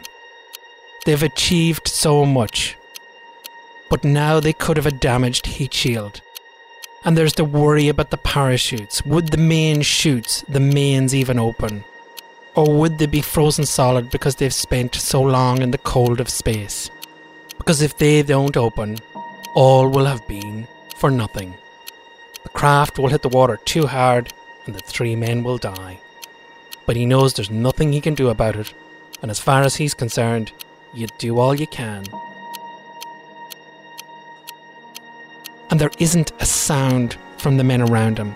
They've 1.04 1.22
achieved 1.22 1.88
so 1.88 2.24
much, 2.24 2.76
but 3.90 4.04
now 4.04 4.38
they 4.38 4.52
could 4.52 4.76
have 4.76 4.86
a 4.86 4.92
damaged 4.92 5.46
heat 5.46 5.74
shield 5.74 6.20
and 7.04 7.18
there's 7.18 7.34
the 7.34 7.44
worry 7.44 7.88
about 7.88 8.10
the 8.10 8.16
parachutes. 8.16 9.04
Would 9.04 9.28
the 9.28 9.36
main 9.36 9.82
chutes, 9.82 10.42
the 10.48 10.60
mains 10.60 11.14
even 11.14 11.38
open? 11.38 11.84
Or 12.56 12.72
would 12.72 12.98
they 12.98 13.06
be 13.06 13.20
frozen 13.20 13.66
solid 13.66 14.10
because 14.10 14.36
they've 14.36 14.54
spent 14.54 14.94
so 14.94 15.20
long 15.20 15.62
in 15.62 15.70
the 15.70 15.78
cold 15.78 16.20
of 16.20 16.28
space? 16.28 16.90
Because 17.58 17.82
if 17.82 17.96
they 17.96 18.22
don't 18.22 18.56
open, 18.56 18.98
all 19.54 19.88
will 19.88 20.04
have 20.04 20.26
been 20.28 20.68
for 20.96 21.10
nothing. 21.10 21.54
The 22.42 22.48
craft 22.50 22.98
will 22.98 23.08
hit 23.08 23.22
the 23.22 23.28
water 23.28 23.58
too 23.64 23.86
hard 23.86 24.32
and 24.66 24.74
the 24.74 24.80
three 24.80 25.16
men 25.16 25.42
will 25.42 25.58
die. 25.58 26.00
But 26.86 26.96
he 26.96 27.06
knows 27.06 27.34
there's 27.34 27.50
nothing 27.50 27.92
he 27.92 28.00
can 28.00 28.14
do 28.14 28.28
about 28.28 28.56
it, 28.56 28.72
and 29.22 29.30
as 29.30 29.40
far 29.40 29.62
as 29.62 29.76
he's 29.76 29.94
concerned, 29.94 30.52
you 30.92 31.06
do 31.18 31.38
all 31.38 31.54
you 31.54 31.66
can 31.66 32.04
and 35.74 35.80
there 35.80 35.90
isn't 35.98 36.30
a 36.38 36.46
sound 36.46 37.16
from 37.36 37.56
the 37.56 37.64
men 37.64 37.82
around 37.82 38.16
him. 38.16 38.32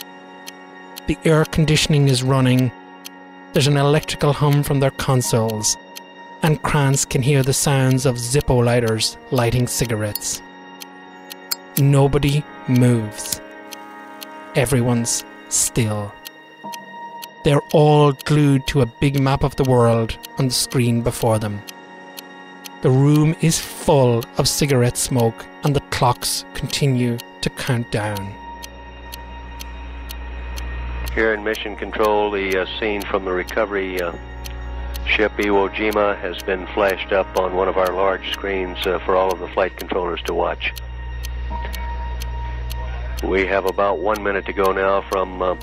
The 1.07 1.17
air 1.25 1.45
conditioning 1.45 2.09
is 2.09 2.25
running, 2.25 2.73
there's 3.53 3.67
an 3.67 3.77
electrical 3.77 4.33
hum 4.33 4.63
from 4.63 4.81
their 4.81 4.91
consoles, 4.93 5.77
and 6.43 6.63
Kranz 6.63 7.05
can 7.05 7.23
hear 7.23 7.43
the 7.43 7.53
sounds 7.53 8.07
of 8.07 8.17
Zippo 8.17 8.65
lighters 8.65 9.17
lighting 9.31 9.67
cigarettes. 9.67 10.43
Nobody 11.79 12.45
moves. 12.69 13.41
Everyone's 14.55 15.25
still. 15.49 16.13
They're 17.45 17.63
all 17.73 18.13
glued 18.13 18.67
to 18.69 18.83
a 18.83 18.93
big 19.01 19.21
map 19.21 19.45
of 19.45 19.57
the 19.57 19.65
world 19.65 20.17
on 20.39 20.49
the 20.49 20.55
screen 20.55 21.03
before 21.03 21.39
them. 21.39 21.63
The 22.83 22.91
room 22.91 23.35
is 23.41 23.59
full 23.59 24.23
of 24.37 24.49
cigarette 24.49 24.97
smoke 24.97 25.47
and 25.65 25.75
the 25.75 25.81
clocks 25.91 26.45
continue 26.55 27.19
to 27.41 27.51
count 27.51 27.91
down. 27.91 28.35
Here 31.15 31.35
in 31.35 31.43
Mission 31.43 31.75
Control, 31.75 32.31
the 32.31 32.63
uh, 32.63 32.67
scene 32.79 33.03
from 33.03 33.25
the 33.25 33.33
recovery 33.33 34.01
uh, 34.01 34.13
ship 35.07 35.33
Iwo 35.33 35.69
Jima 35.75 36.17
has 36.21 36.41
been 36.43 36.67
flashed 36.69 37.13
up 37.13 37.37
on 37.37 37.57
one 37.57 37.69
of 37.69 37.77
our 37.77 37.93
large 37.93 38.31
screens 38.31 38.87
uh, 38.87 38.99
for 39.01 39.17
all 39.17 39.33
of 39.33 39.41
the 39.41 39.49
flight 39.49 39.77
controllers 39.77 40.23
to 40.23 40.35
watch. 40.35 40.73
We 43.25 43.47
have 43.47 43.65
about 43.67 43.99
one 43.99 44.23
minute 44.23 44.47
to 44.47 44.53
go 44.53 44.71
now 44.73 45.01
from 45.09 45.43
uh, 45.43 45.57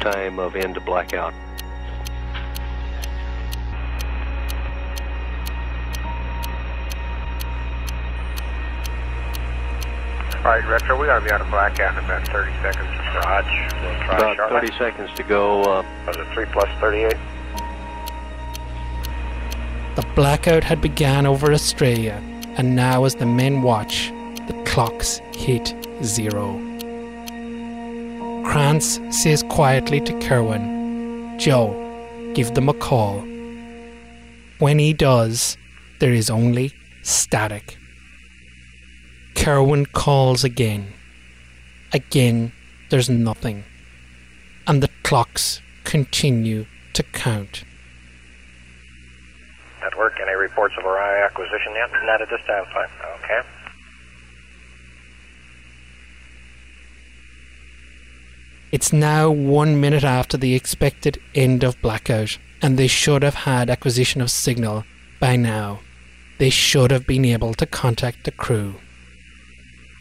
time 0.00 0.38
of 0.38 0.56
end 0.56 0.76
of 0.76 0.84
blackout. 0.86 1.34
All 10.44 10.50
right, 10.50 10.68
Retro, 10.68 11.00
we 11.00 11.08
ought 11.08 11.20
to 11.20 11.24
be 11.24 11.30
out 11.30 11.40
of 11.40 11.48
blackout 11.48 11.96
in 11.96 12.04
about 12.04 12.28
30 12.28 12.52
seconds. 12.60 12.88
Raj, 13.14 13.46
we'll 13.82 13.94
try 14.04 14.16
About 14.18 14.36
shortly. 14.36 14.68
30 14.68 14.78
seconds 14.78 15.10
to 15.16 15.22
go. 15.22 15.62
Uh, 15.62 15.82
Was 16.06 16.16
it 16.18 16.26
3 16.34 16.44
plus 16.52 16.68
38? 16.80 17.16
The 19.96 20.06
blackout 20.14 20.62
had 20.64 20.82
begun 20.82 21.24
over 21.24 21.50
Australia, 21.52 22.20
and 22.58 22.76
now 22.76 23.04
as 23.04 23.14
the 23.14 23.24
men 23.24 23.62
watch, 23.62 24.10
the 24.46 24.62
clocks 24.66 25.22
hit 25.34 25.74
zero. 26.02 26.60
Kranz 28.44 29.00
says 29.10 29.42
quietly 29.44 30.00
to 30.02 30.12
Kerwin, 30.20 31.38
Joe, 31.38 31.72
give 32.34 32.52
them 32.54 32.68
a 32.68 32.74
call. 32.74 33.20
When 34.58 34.78
he 34.78 34.92
does, 34.92 35.56
there 36.00 36.12
is 36.12 36.28
only 36.28 36.72
static. 37.02 37.78
Kerwin 39.34 39.86
calls 39.86 40.44
again. 40.44 40.92
Again, 41.92 42.52
there's 42.90 43.10
nothing. 43.10 43.64
And 44.66 44.82
the 44.82 44.90
clocks 45.02 45.60
continue 45.84 46.66
to 46.94 47.02
count. 47.02 47.64
Network, 49.82 50.18
any 50.20 50.32
reports 50.32 50.74
of 50.78 50.84
ARIA 50.84 51.26
acquisition 51.26 51.72
yet? 51.74 51.90
Not 52.04 52.22
at 52.22 52.30
this 52.30 52.40
time, 52.46 52.64
fine. 52.72 52.88
Okay. 53.22 53.40
It's 58.72 58.92
now 58.92 59.30
one 59.30 59.80
minute 59.80 60.02
after 60.02 60.36
the 60.36 60.54
expected 60.54 61.20
end 61.34 61.62
of 61.62 61.80
blackout, 61.80 62.38
and 62.60 62.76
they 62.76 62.88
should 62.88 63.22
have 63.22 63.34
had 63.34 63.70
acquisition 63.70 64.20
of 64.20 64.30
signal 64.30 64.84
by 65.20 65.36
now. 65.36 65.80
They 66.38 66.50
should 66.50 66.90
have 66.90 67.06
been 67.06 67.24
able 67.24 67.54
to 67.54 67.66
contact 67.66 68.24
the 68.24 68.32
crew. 68.32 68.74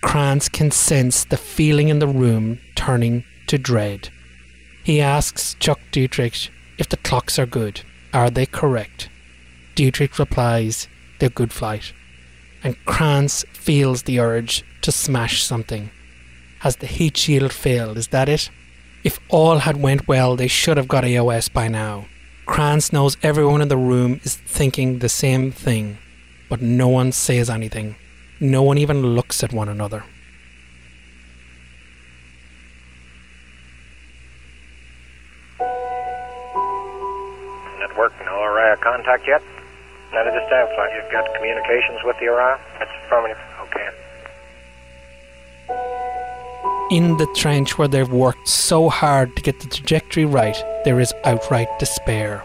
Kranz 0.04 0.48
can 0.50 0.70
sense 0.70 1.24
the 1.24 1.38
feeling 1.38 1.90
in 1.90 1.98
the 1.98 2.08
room 2.08 2.60
turning 2.76 3.24
to 3.48 3.58
dread. 3.58 4.10
He 4.84 5.02
asks 5.02 5.56
Chuck 5.56 5.80
Dietrich 5.92 6.52
if 6.78 6.90
the 6.90 6.98
clocks 6.98 7.40
are 7.40 7.48
good. 7.48 7.82
Are 8.14 8.30
they 8.30 8.46
correct? 8.46 9.10
Dietrich 9.74 10.20
replies, 10.20 10.88
they're 11.20 11.30
good 11.30 11.52
flight. 11.52 11.94
And 12.64 12.76
Kranz 12.86 13.44
feels 13.54 14.04
the 14.04 14.20
urge 14.20 14.64
to 14.82 14.92
smash 14.92 15.42
something. 15.42 15.90
Has 16.60 16.76
the 16.76 16.86
heat 16.86 17.18
shield 17.18 17.52
failed? 17.52 17.98
Is 17.98 18.10
that 18.10 18.30
it? 18.30 18.52
If 19.04 19.20
all 19.30 19.60
had 19.60 19.78
went 19.82 20.08
well, 20.08 20.36
they 20.36 20.48
should 20.48 20.78
have 20.78 20.88
got 20.88 21.06
AOS 21.06 21.52
by 21.52 21.68
now. 21.70 22.06
Kranz 22.46 22.94
knows 22.94 23.18
everyone 23.24 23.62
in 23.62 23.70
the 23.70 23.78
room 23.78 24.20
is 24.24 24.36
thinking 24.36 25.00
the 25.00 25.10
same 25.10 25.52
thing, 25.52 25.98
but 26.50 26.62
no 26.62 26.88
one 26.88 27.12
says 27.12 27.50
anything. 27.50 27.96
No 28.44 28.62
one 28.62 28.78
even 28.78 29.02
looks 29.16 29.42
at 29.42 29.54
one 29.54 29.70
another. 29.70 30.04
Network, 37.80 38.12
no 38.26 38.34
ARIA 38.34 38.76
contact 38.84 39.26
yet? 39.26 39.42
None 40.12 40.28
of 40.28 40.34
the 40.34 40.46
staff 40.48 40.68
flight. 40.76 40.92
You've 40.94 41.10
got 41.10 41.34
communications 41.36 42.02
with 42.04 42.18
the 42.20 42.28
ARIA? 42.28 42.60
That's 42.80 42.92
affirmative. 43.06 43.38
Okay. 43.62 43.90
In 46.92 47.16
the 47.16 47.28
trench 47.38 47.78
where 47.78 47.88
they've 47.88 48.12
worked 48.12 48.50
so 48.50 48.90
hard 48.90 49.38
to 49.38 49.42
get 49.42 49.62
the 49.62 49.68
trajectory 49.68 50.26
right, 50.26 50.62
there 50.84 51.00
is 51.00 51.14
outright 51.24 51.70
despair. 51.80 52.44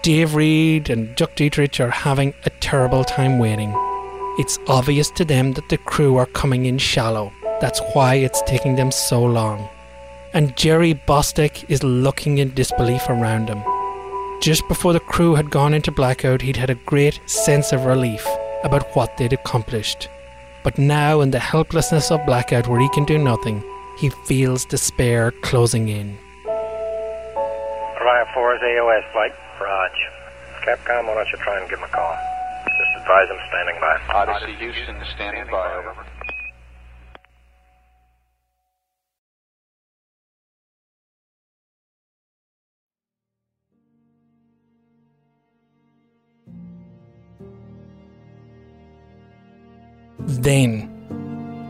Dave 0.00 0.34
Reed 0.34 0.88
and 0.88 1.14
Chuck 1.18 1.34
Dietrich 1.36 1.78
are 1.80 1.90
having 1.90 2.32
a 2.46 2.50
terrible 2.60 3.04
time 3.04 3.38
waiting. 3.38 3.74
It's 4.36 4.58
obvious 4.66 5.10
to 5.12 5.24
them 5.24 5.52
that 5.52 5.68
the 5.68 5.78
crew 5.78 6.16
are 6.16 6.26
coming 6.26 6.66
in 6.66 6.76
shallow. 6.78 7.32
That's 7.60 7.80
why 7.92 8.16
it's 8.16 8.42
taking 8.42 8.74
them 8.74 8.90
so 8.90 9.22
long. 9.22 9.68
And 10.32 10.56
Jerry 10.56 10.92
Bostick 10.92 11.64
is 11.70 11.84
looking 11.84 12.38
in 12.38 12.52
disbelief 12.52 13.08
around 13.08 13.48
him. 13.48 13.62
Just 14.42 14.66
before 14.66 14.92
the 14.92 14.98
crew 14.98 15.36
had 15.36 15.50
gone 15.50 15.72
into 15.72 15.92
blackout, 15.92 16.42
he'd 16.42 16.56
had 16.56 16.68
a 16.68 16.74
great 16.74 17.20
sense 17.26 17.70
of 17.70 17.84
relief 17.84 18.26
about 18.64 18.96
what 18.96 19.16
they'd 19.16 19.32
accomplished. 19.32 20.08
But 20.64 20.78
now, 20.78 21.20
in 21.20 21.30
the 21.30 21.38
helplessness 21.38 22.10
of 22.10 22.26
blackout 22.26 22.66
where 22.66 22.80
he 22.80 22.88
can 22.88 23.04
do 23.04 23.18
nothing, 23.18 23.62
he 23.98 24.10
feels 24.26 24.64
despair 24.64 25.30
closing 25.42 25.88
in. 25.88 26.18
ARIA 26.44 28.26
4 28.34 28.56
is 28.56 28.62
AOS 28.62 29.12
flight. 29.12 29.32
Raj. 29.60 29.92
Capcom, 30.66 31.06
why 31.06 31.14
don't 31.14 31.30
you 31.30 31.38
try 31.38 31.60
and 31.60 31.70
give 31.70 31.78
him 31.78 31.84
a 31.84 31.88
call? 31.88 32.18
Just 33.04 33.10
advise 33.10 33.28
him 33.28 33.38
standing 33.48 33.76
by. 33.80 33.98
Odyssey 34.14 34.54
Houston, 34.54 34.96
standing 35.14 35.46
by, 35.50 35.74
over. 35.74 36.06
Then, 50.26 50.90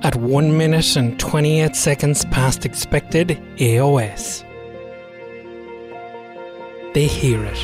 at 0.04 0.14
1 0.16 0.56
minute 0.56 0.96
and 0.96 1.18
28 1.18 1.74
seconds 1.74 2.24
past 2.26 2.64
expected 2.64 3.40
AOS, 3.56 4.44
they 6.94 7.06
hear 7.06 7.42
it. 7.44 7.58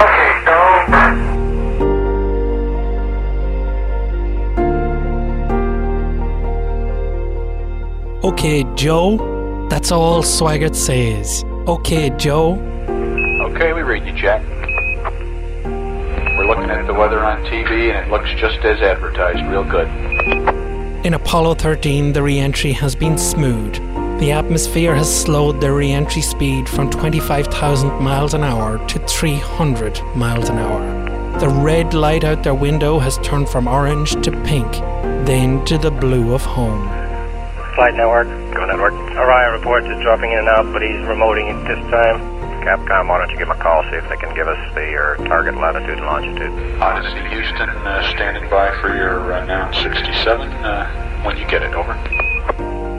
Okay, 0.00 1.33
Joe, 8.84 9.66
that's 9.70 9.90
all 9.90 10.22
Swigert 10.22 10.74
says. 10.74 11.42
Okay, 11.66 12.10
Joe. 12.10 12.58
Okay, 13.48 13.72
we 13.72 13.82
read 13.82 14.04
you, 14.04 14.12
Jack. 14.12 14.42
We're 15.64 16.46
looking 16.46 16.70
at 16.70 16.86
the 16.86 16.92
weather 16.92 17.20
on 17.20 17.42
TV, 17.44 17.90
and 17.90 18.06
it 18.06 18.10
looks 18.10 18.30
just 18.38 18.58
as 18.64 18.82
advertised. 18.82 19.42
Real 19.46 19.64
good. 19.64 19.88
In 21.06 21.14
Apollo 21.14 21.54
13, 21.54 22.12
the 22.12 22.22
re 22.22 22.38
entry 22.38 22.72
has 22.72 22.94
been 22.94 23.16
smooth. 23.16 23.74
The 24.20 24.32
atmosphere 24.32 24.94
has 24.94 25.22
slowed 25.22 25.60
their 25.60 25.74
re 25.74 25.92
entry 25.92 26.22
speed 26.22 26.68
from 26.68 26.90
25,000 26.90 28.02
miles 28.02 28.34
an 28.34 28.42
hour 28.42 28.78
to 28.88 28.98
300 29.06 30.02
miles 30.14 30.48
an 30.50 30.58
hour. 30.58 31.38
The 31.40 31.48
red 31.48 31.94
light 31.94 32.24
out 32.24 32.42
their 32.42 32.54
window 32.54 32.98
has 32.98 33.18
turned 33.18 33.48
from 33.48 33.66
orange 33.66 34.12
to 34.24 34.30
pink, 34.44 34.70
then 35.26 35.64
to 35.64 35.78
the 35.78 35.90
blue 35.90 36.34
of 36.34 36.42
home. 36.42 36.93
Flight 37.74 37.94
network. 37.94 38.28
Go 38.54 38.64
network. 38.66 38.94
ARIA 39.18 39.50
reports 39.50 39.86
is 39.86 40.00
dropping 40.00 40.30
in 40.30 40.38
and 40.38 40.48
out, 40.48 40.72
but 40.72 40.80
he's 40.80 41.02
remoting 41.10 41.50
at 41.50 41.66
this 41.66 41.78
time. 41.90 42.20
Capcom, 42.62 43.08
why 43.08 43.18
don't 43.18 43.30
you 43.30 43.36
give 43.36 43.48
him 43.48 43.58
a 43.58 43.62
call, 43.62 43.82
see 43.90 43.96
if 43.96 44.08
they 44.08 44.16
can 44.16 44.34
give 44.34 44.46
us 44.46 44.74
the 44.74 44.80
your 44.90 45.16
target 45.26 45.56
latitude 45.56 45.98
and 45.98 46.06
longitude. 46.06 46.52
Odyssey 46.80 47.28
Houston, 47.28 47.68
uh, 47.68 48.10
standing 48.12 48.48
by 48.48 48.70
for 48.80 48.94
your 48.94 49.32
uh, 49.32 49.44
now 49.44 49.70
67. 49.82 50.48
Uh, 50.48 51.22
when 51.24 51.36
you 51.36 51.46
get 51.46 51.62
it, 51.62 51.74
over. 51.74 51.92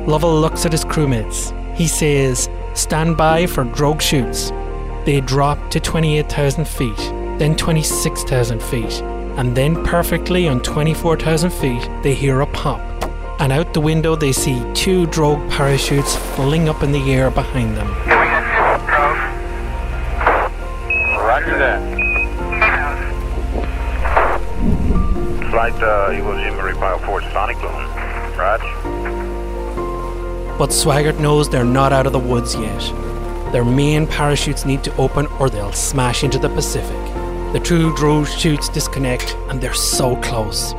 Lovell 0.06 0.40
looks 0.40 0.66
at 0.66 0.72
his 0.72 0.86
crewmates. 0.86 1.52
He 1.76 1.88
says, 1.88 2.50
Stand 2.74 3.18
by 3.18 3.48
for 3.48 3.64
drogue 3.64 4.02
chutes. 4.02 4.52
They 5.06 5.22
drop 5.22 5.72
to 5.72 5.80
28,000 5.80 6.68
feet, 6.68 6.98
then 7.40 7.56
26,000 7.56 8.62
feet, 8.62 9.02
and 9.38 9.56
then 9.56 9.84
perfectly 9.86 10.48
on 10.48 10.62
24,000 10.62 11.50
feet, 11.52 11.90
they 12.04 12.14
hear 12.14 12.42
a 12.42 12.48
pop. 12.48 12.95
And 13.38 13.52
out 13.52 13.74
the 13.74 13.82
window, 13.82 14.16
they 14.16 14.32
see 14.32 14.64
two 14.74 15.08
drogue 15.08 15.50
parachutes 15.52 16.16
fling 16.36 16.70
up 16.70 16.84
in 16.84 16.92
the 16.94 17.12
air 17.12 17.30
behind 17.30 17.76
them. 17.76 17.88
Roger 21.20 21.58
that. 21.58 21.82
Flight 25.52 25.74
uh, 25.76 26.12
Iwo 26.12 26.36
Jima 26.42 26.64
Repile 26.64 27.00
4 27.00 27.22
Sonic 27.32 27.58
Boom. 27.60 27.72
Raj. 28.38 28.62
But 30.58 30.70
Swigert 30.70 31.20
knows 31.20 31.50
they're 31.50 31.66
not 31.66 31.92
out 31.92 32.08
of 32.08 32.14
the 32.14 32.20
woods 32.20 32.56
yet. 32.56 32.82
Their 33.52 33.66
main 33.66 34.08
parachutes 34.08 34.66
need 34.66 34.84
to 34.86 34.96
open 34.96 35.28
or 35.40 35.50
they'll 35.50 35.74
smash 35.74 36.24
into 36.24 36.40
the 36.40 36.50
Pacific. 36.50 37.04
The 37.52 37.62
two 37.62 37.94
drogue 37.96 38.28
chutes 38.28 38.70
disconnect 38.70 39.36
and 39.50 39.60
they're 39.60 39.74
so 39.74 40.16
close. 40.18 40.74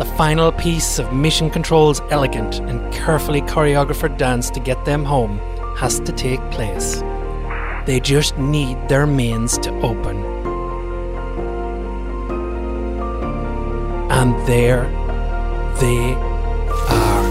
The 0.00 0.06
final 0.16 0.50
piece 0.50 0.98
of 0.98 1.12
Mission 1.12 1.50
Control's 1.50 2.00
elegant 2.08 2.60
and 2.60 2.90
carefully 2.90 3.42
choreographed 3.42 4.16
dance 4.16 4.48
to 4.48 4.58
get 4.58 4.82
them 4.86 5.04
home 5.04 5.38
has 5.76 6.00
to 6.00 6.10
take 6.10 6.40
place. 6.50 7.02
They 7.84 8.00
just 8.02 8.38
need 8.38 8.78
their 8.88 9.06
mains 9.06 9.58
to 9.58 9.70
open. 9.82 10.24
And 14.10 14.34
there 14.48 14.84
they 15.80 16.14
are. 16.88 17.24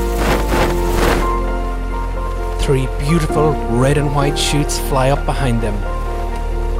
Three 2.61 2.87
beautiful 2.99 3.53
red 3.79 3.97
and 3.97 4.13
white 4.15 4.37
chutes 4.37 4.77
fly 4.77 5.09
up 5.09 5.25
behind 5.25 5.63
them. 5.63 5.73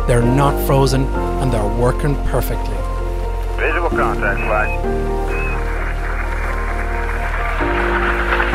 They're 0.06 0.22
not 0.22 0.54
frozen 0.68 1.06
and 1.42 1.52
they're 1.52 1.80
working 1.80 2.14
perfectly. 2.26 2.78
Visual 3.58 3.90
contact, 3.90 4.40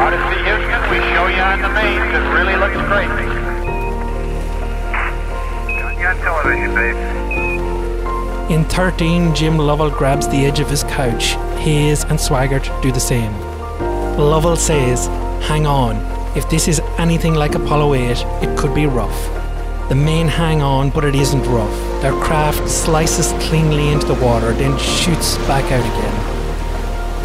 flight. 0.04 0.20
Odyssey 0.20 0.42
Houston, 0.44 0.90
we 0.90 0.98
show 1.14 1.26
you 1.26 1.40
on 1.40 1.62
the 1.62 1.68
really 2.32 2.56
looks 2.56 2.76
great. 2.88 3.10
In 8.50 8.64
13, 8.64 9.34
Jim 9.34 9.58
Lovell 9.58 9.90
grabs 9.90 10.28
the 10.28 10.44
edge 10.44 10.60
of 10.60 10.68
his 10.68 10.84
couch. 10.84 11.34
Haise 11.62 12.04
and 12.04 12.18
Swigert 12.18 12.82
do 12.82 12.92
the 12.92 13.00
same. 13.00 13.32
Lovell 14.18 14.56
says, 14.56 15.06
Hang 15.46 15.66
on, 15.66 15.96
if 16.36 16.48
this 16.50 16.68
is 16.68 16.80
anything 16.98 17.34
like 17.34 17.54
Apollo 17.54 17.94
8, 17.94 18.10
it 18.42 18.58
could 18.58 18.74
be 18.74 18.86
rough. 18.86 19.30
The 19.88 19.94
men 19.94 20.28
hang 20.28 20.62
on, 20.62 20.90
but 20.90 21.04
it 21.04 21.14
isn't 21.14 21.44
rough. 21.44 22.02
Their 22.02 22.12
craft 22.22 22.68
slices 22.68 23.32
cleanly 23.48 23.88
into 23.88 24.06
the 24.06 24.14
water, 24.14 24.52
then 24.52 24.78
shoots 24.78 25.36
back 25.46 25.70
out 25.72 25.84
again. 25.84 26.34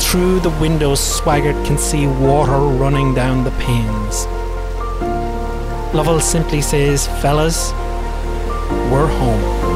Through 0.09 0.39
the 0.39 0.49
windows, 0.59 0.99
Swigert 0.99 1.63
can 1.67 1.77
see 1.77 2.07
water 2.07 2.57
running 2.57 3.13
down 3.13 3.43
the 3.43 3.51
panes. 3.51 4.25
Lovell 5.93 6.19
simply 6.19 6.63
says, 6.63 7.05
Fellas, 7.21 7.71
we're 8.91 9.05
home. 9.05 9.69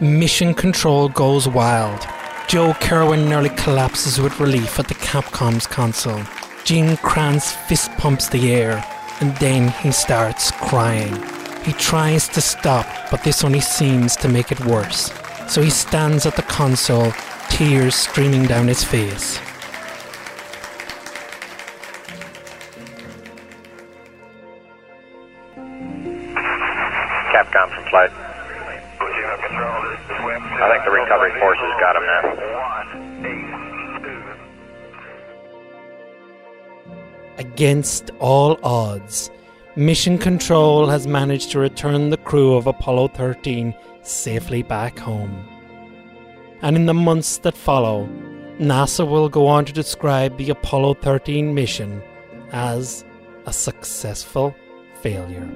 Mission 0.00 0.52
Control 0.52 1.08
goes 1.10 1.46
wild. 1.46 2.04
Joe 2.48 2.74
Kerwin 2.80 3.28
nearly 3.28 3.50
collapses 3.50 4.20
with 4.20 4.40
relief 4.40 4.80
at 4.80 4.88
the 4.88 4.94
Capcom's 4.94 5.68
console. 5.68 6.24
Gene 6.66 6.96
Kranz 6.96 7.52
fist 7.52 7.92
pumps 7.92 8.28
the 8.28 8.52
air, 8.52 8.84
and 9.20 9.36
then 9.36 9.68
he 9.68 9.92
starts 9.92 10.50
crying. 10.50 11.14
He 11.62 11.72
tries 11.74 12.26
to 12.30 12.40
stop, 12.40 12.88
but 13.08 13.22
this 13.22 13.44
only 13.44 13.60
seems 13.60 14.16
to 14.16 14.28
make 14.28 14.50
it 14.50 14.58
worse. 14.66 15.12
So 15.46 15.62
he 15.62 15.70
stands 15.70 16.26
at 16.26 16.34
the 16.34 16.42
console, 16.42 17.12
tears 17.50 17.94
streaming 17.94 18.46
down 18.46 18.66
his 18.66 18.82
face. 18.82 19.38
Against 37.56 38.10
all 38.18 38.58
odds, 38.62 39.30
Mission 39.76 40.18
Control 40.18 40.88
has 40.88 41.06
managed 41.06 41.52
to 41.52 41.58
return 41.58 42.10
the 42.10 42.18
crew 42.18 42.52
of 42.52 42.66
Apollo 42.66 43.08
13 43.14 43.74
safely 44.02 44.62
back 44.62 44.98
home. 44.98 45.48
And 46.60 46.76
in 46.76 46.84
the 46.84 46.92
months 46.92 47.38
that 47.38 47.56
follow, 47.56 48.06
NASA 48.60 49.08
will 49.08 49.30
go 49.30 49.46
on 49.46 49.64
to 49.64 49.72
describe 49.72 50.36
the 50.36 50.50
Apollo 50.50 50.98
13 51.00 51.54
mission 51.54 52.02
as 52.52 53.06
a 53.46 53.54
successful 53.54 54.54
failure. 55.00 55.48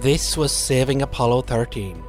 This 0.00 0.36
was 0.36 0.52
Saving 0.52 1.02
Apollo 1.02 1.42
13. 1.42 2.04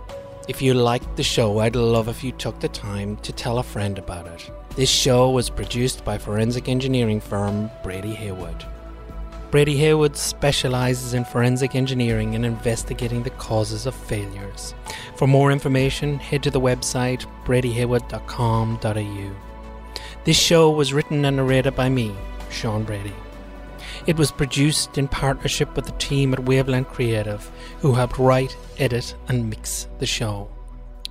If 0.47 0.61
you 0.61 0.75
liked 0.75 1.15
the 1.15 1.23
show, 1.23 1.57
I'd 1.57 1.75
love 1.75 2.07
if 2.07 2.23
you 2.23 2.31
took 2.31 2.59
the 2.59 2.69
time 2.69 3.17
to 3.17 3.33
tell 3.33 3.57
a 3.57 3.63
friend 3.63 3.97
about 3.97 4.27
it. 4.27 4.51
This 4.75 4.91
show 4.91 5.31
was 5.31 5.49
produced 5.49 6.05
by 6.05 6.19
forensic 6.19 6.69
engineering 6.69 7.19
firm 7.19 7.71
Brady 7.81 8.13
Heywood. 8.13 8.63
Brady 9.49 9.75
Heywood 9.75 10.15
specializes 10.15 11.15
in 11.15 11.25
forensic 11.25 11.73
engineering 11.73 12.35
and 12.35 12.45
investigating 12.45 13.23
the 13.23 13.31
causes 13.31 13.87
of 13.87 13.95
failures. 13.95 14.75
For 15.15 15.25
more 15.25 15.51
information, 15.51 16.19
head 16.19 16.43
to 16.43 16.51
the 16.51 16.61
website 16.61 17.25
bradyheywood.com.au. 17.43 19.35
This 20.25 20.39
show 20.39 20.69
was 20.69 20.93
written 20.93 21.25
and 21.25 21.37
narrated 21.37 21.75
by 21.75 21.89
me, 21.89 22.15
Sean 22.51 22.83
Brady. 22.83 23.15
It 24.07 24.17
was 24.17 24.31
produced 24.31 24.97
in 24.97 25.07
partnership 25.07 25.75
with 25.75 25.85
the 25.85 25.91
team 25.93 26.33
at 26.33 26.45
Wavelength 26.45 26.89
Creative, 26.89 27.51
who 27.79 27.93
helped 27.93 28.17
write, 28.17 28.55
edit, 28.77 29.15
and 29.27 29.49
mix 29.49 29.87
the 29.99 30.05
show. 30.05 30.49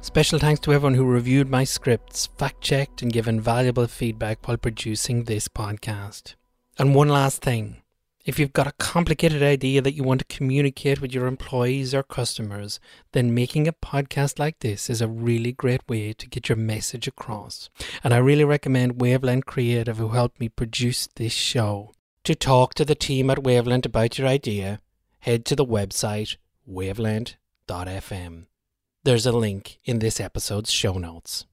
Special 0.00 0.38
thanks 0.38 0.60
to 0.60 0.72
everyone 0.72 0.94
who 0.94 1.04
reviewed 1.04 1.50
my 1.50 1.64
scripts, 1.64 2.26
fact 2.38 2.60
checked, 2.60 3.02
and 3.02 3.12
given 3.12 3.40
valuable 3.40 3.86
feedback 3.86 4.46
while 4.46 4.56
producing 4.56 5.24
this 5.24 5.48
podcast. 5.48 6.34
And 6.78 6.94
one 6.94 7.08
last 7.08 7.42
thing 7.42 7.82
if 8.28 8.38
you've 8.38 8.52
got 8.52 8.66
a 8.66 8.72
complicated 8.72 9.42
idea 9.42 9.80
that 9.80 9.94
you 9.94 10.02
want 10.02 10.20
to 10.20 10.36
communicate 10.36 11.00
with 11.00 11.14
your 11.14 11.26
employees 11.26 11.94
or 11.94 12.02
customers, 12.02 12.78
then 13.12 13.34
making 13.34 13.66
a 13.66 13.72
podcast 13.72 14.38
like 14.38 14.58
this 14.58 14.90
is 14.90 15.00
a 15.00 15.08
really 15.08 15.50
great 15.50 15.80
way 15.88 16.12
to 16.12 16.28
get 16.28 16.50
your 16.50 16.56
message 16.56 17.08
across. 17.08 17.70
And 18.04 18.12
I 18.12 18.18
really 18.18 18.44
recommend 18.44 19.00
Wavelength 19.00 19.46
Creative, 19.46 19.96
who 19.96 20.08
helped 20.08 20.40
me 20.40 20.50
produce 20.50 21.08
this 21.16 21.32
show. 21.32 21.92
To 22.24 22.34
talk 22.34 22.74
to 22.74 22.84
the 22.84 22.94
team 22.94 23.30
at 23.30 23.42
Wavelength 23.42 23.86
about 23.86 24.18
your 24.18 24.28
idea, 24.28 24.80
head 25.20 25.44
to 25.46 25.56
the 25.56 25.64
website 25.64 26.36
wavelength.fm. 26.68 28.46
There's 29.04 29.26
a 29.26 29.32
link 29.32 29.78
in 29.84 30.00
this 30.00 30.20
episode's 30.20 30.70
show 30.70 30.94
notes. 30.94 31.46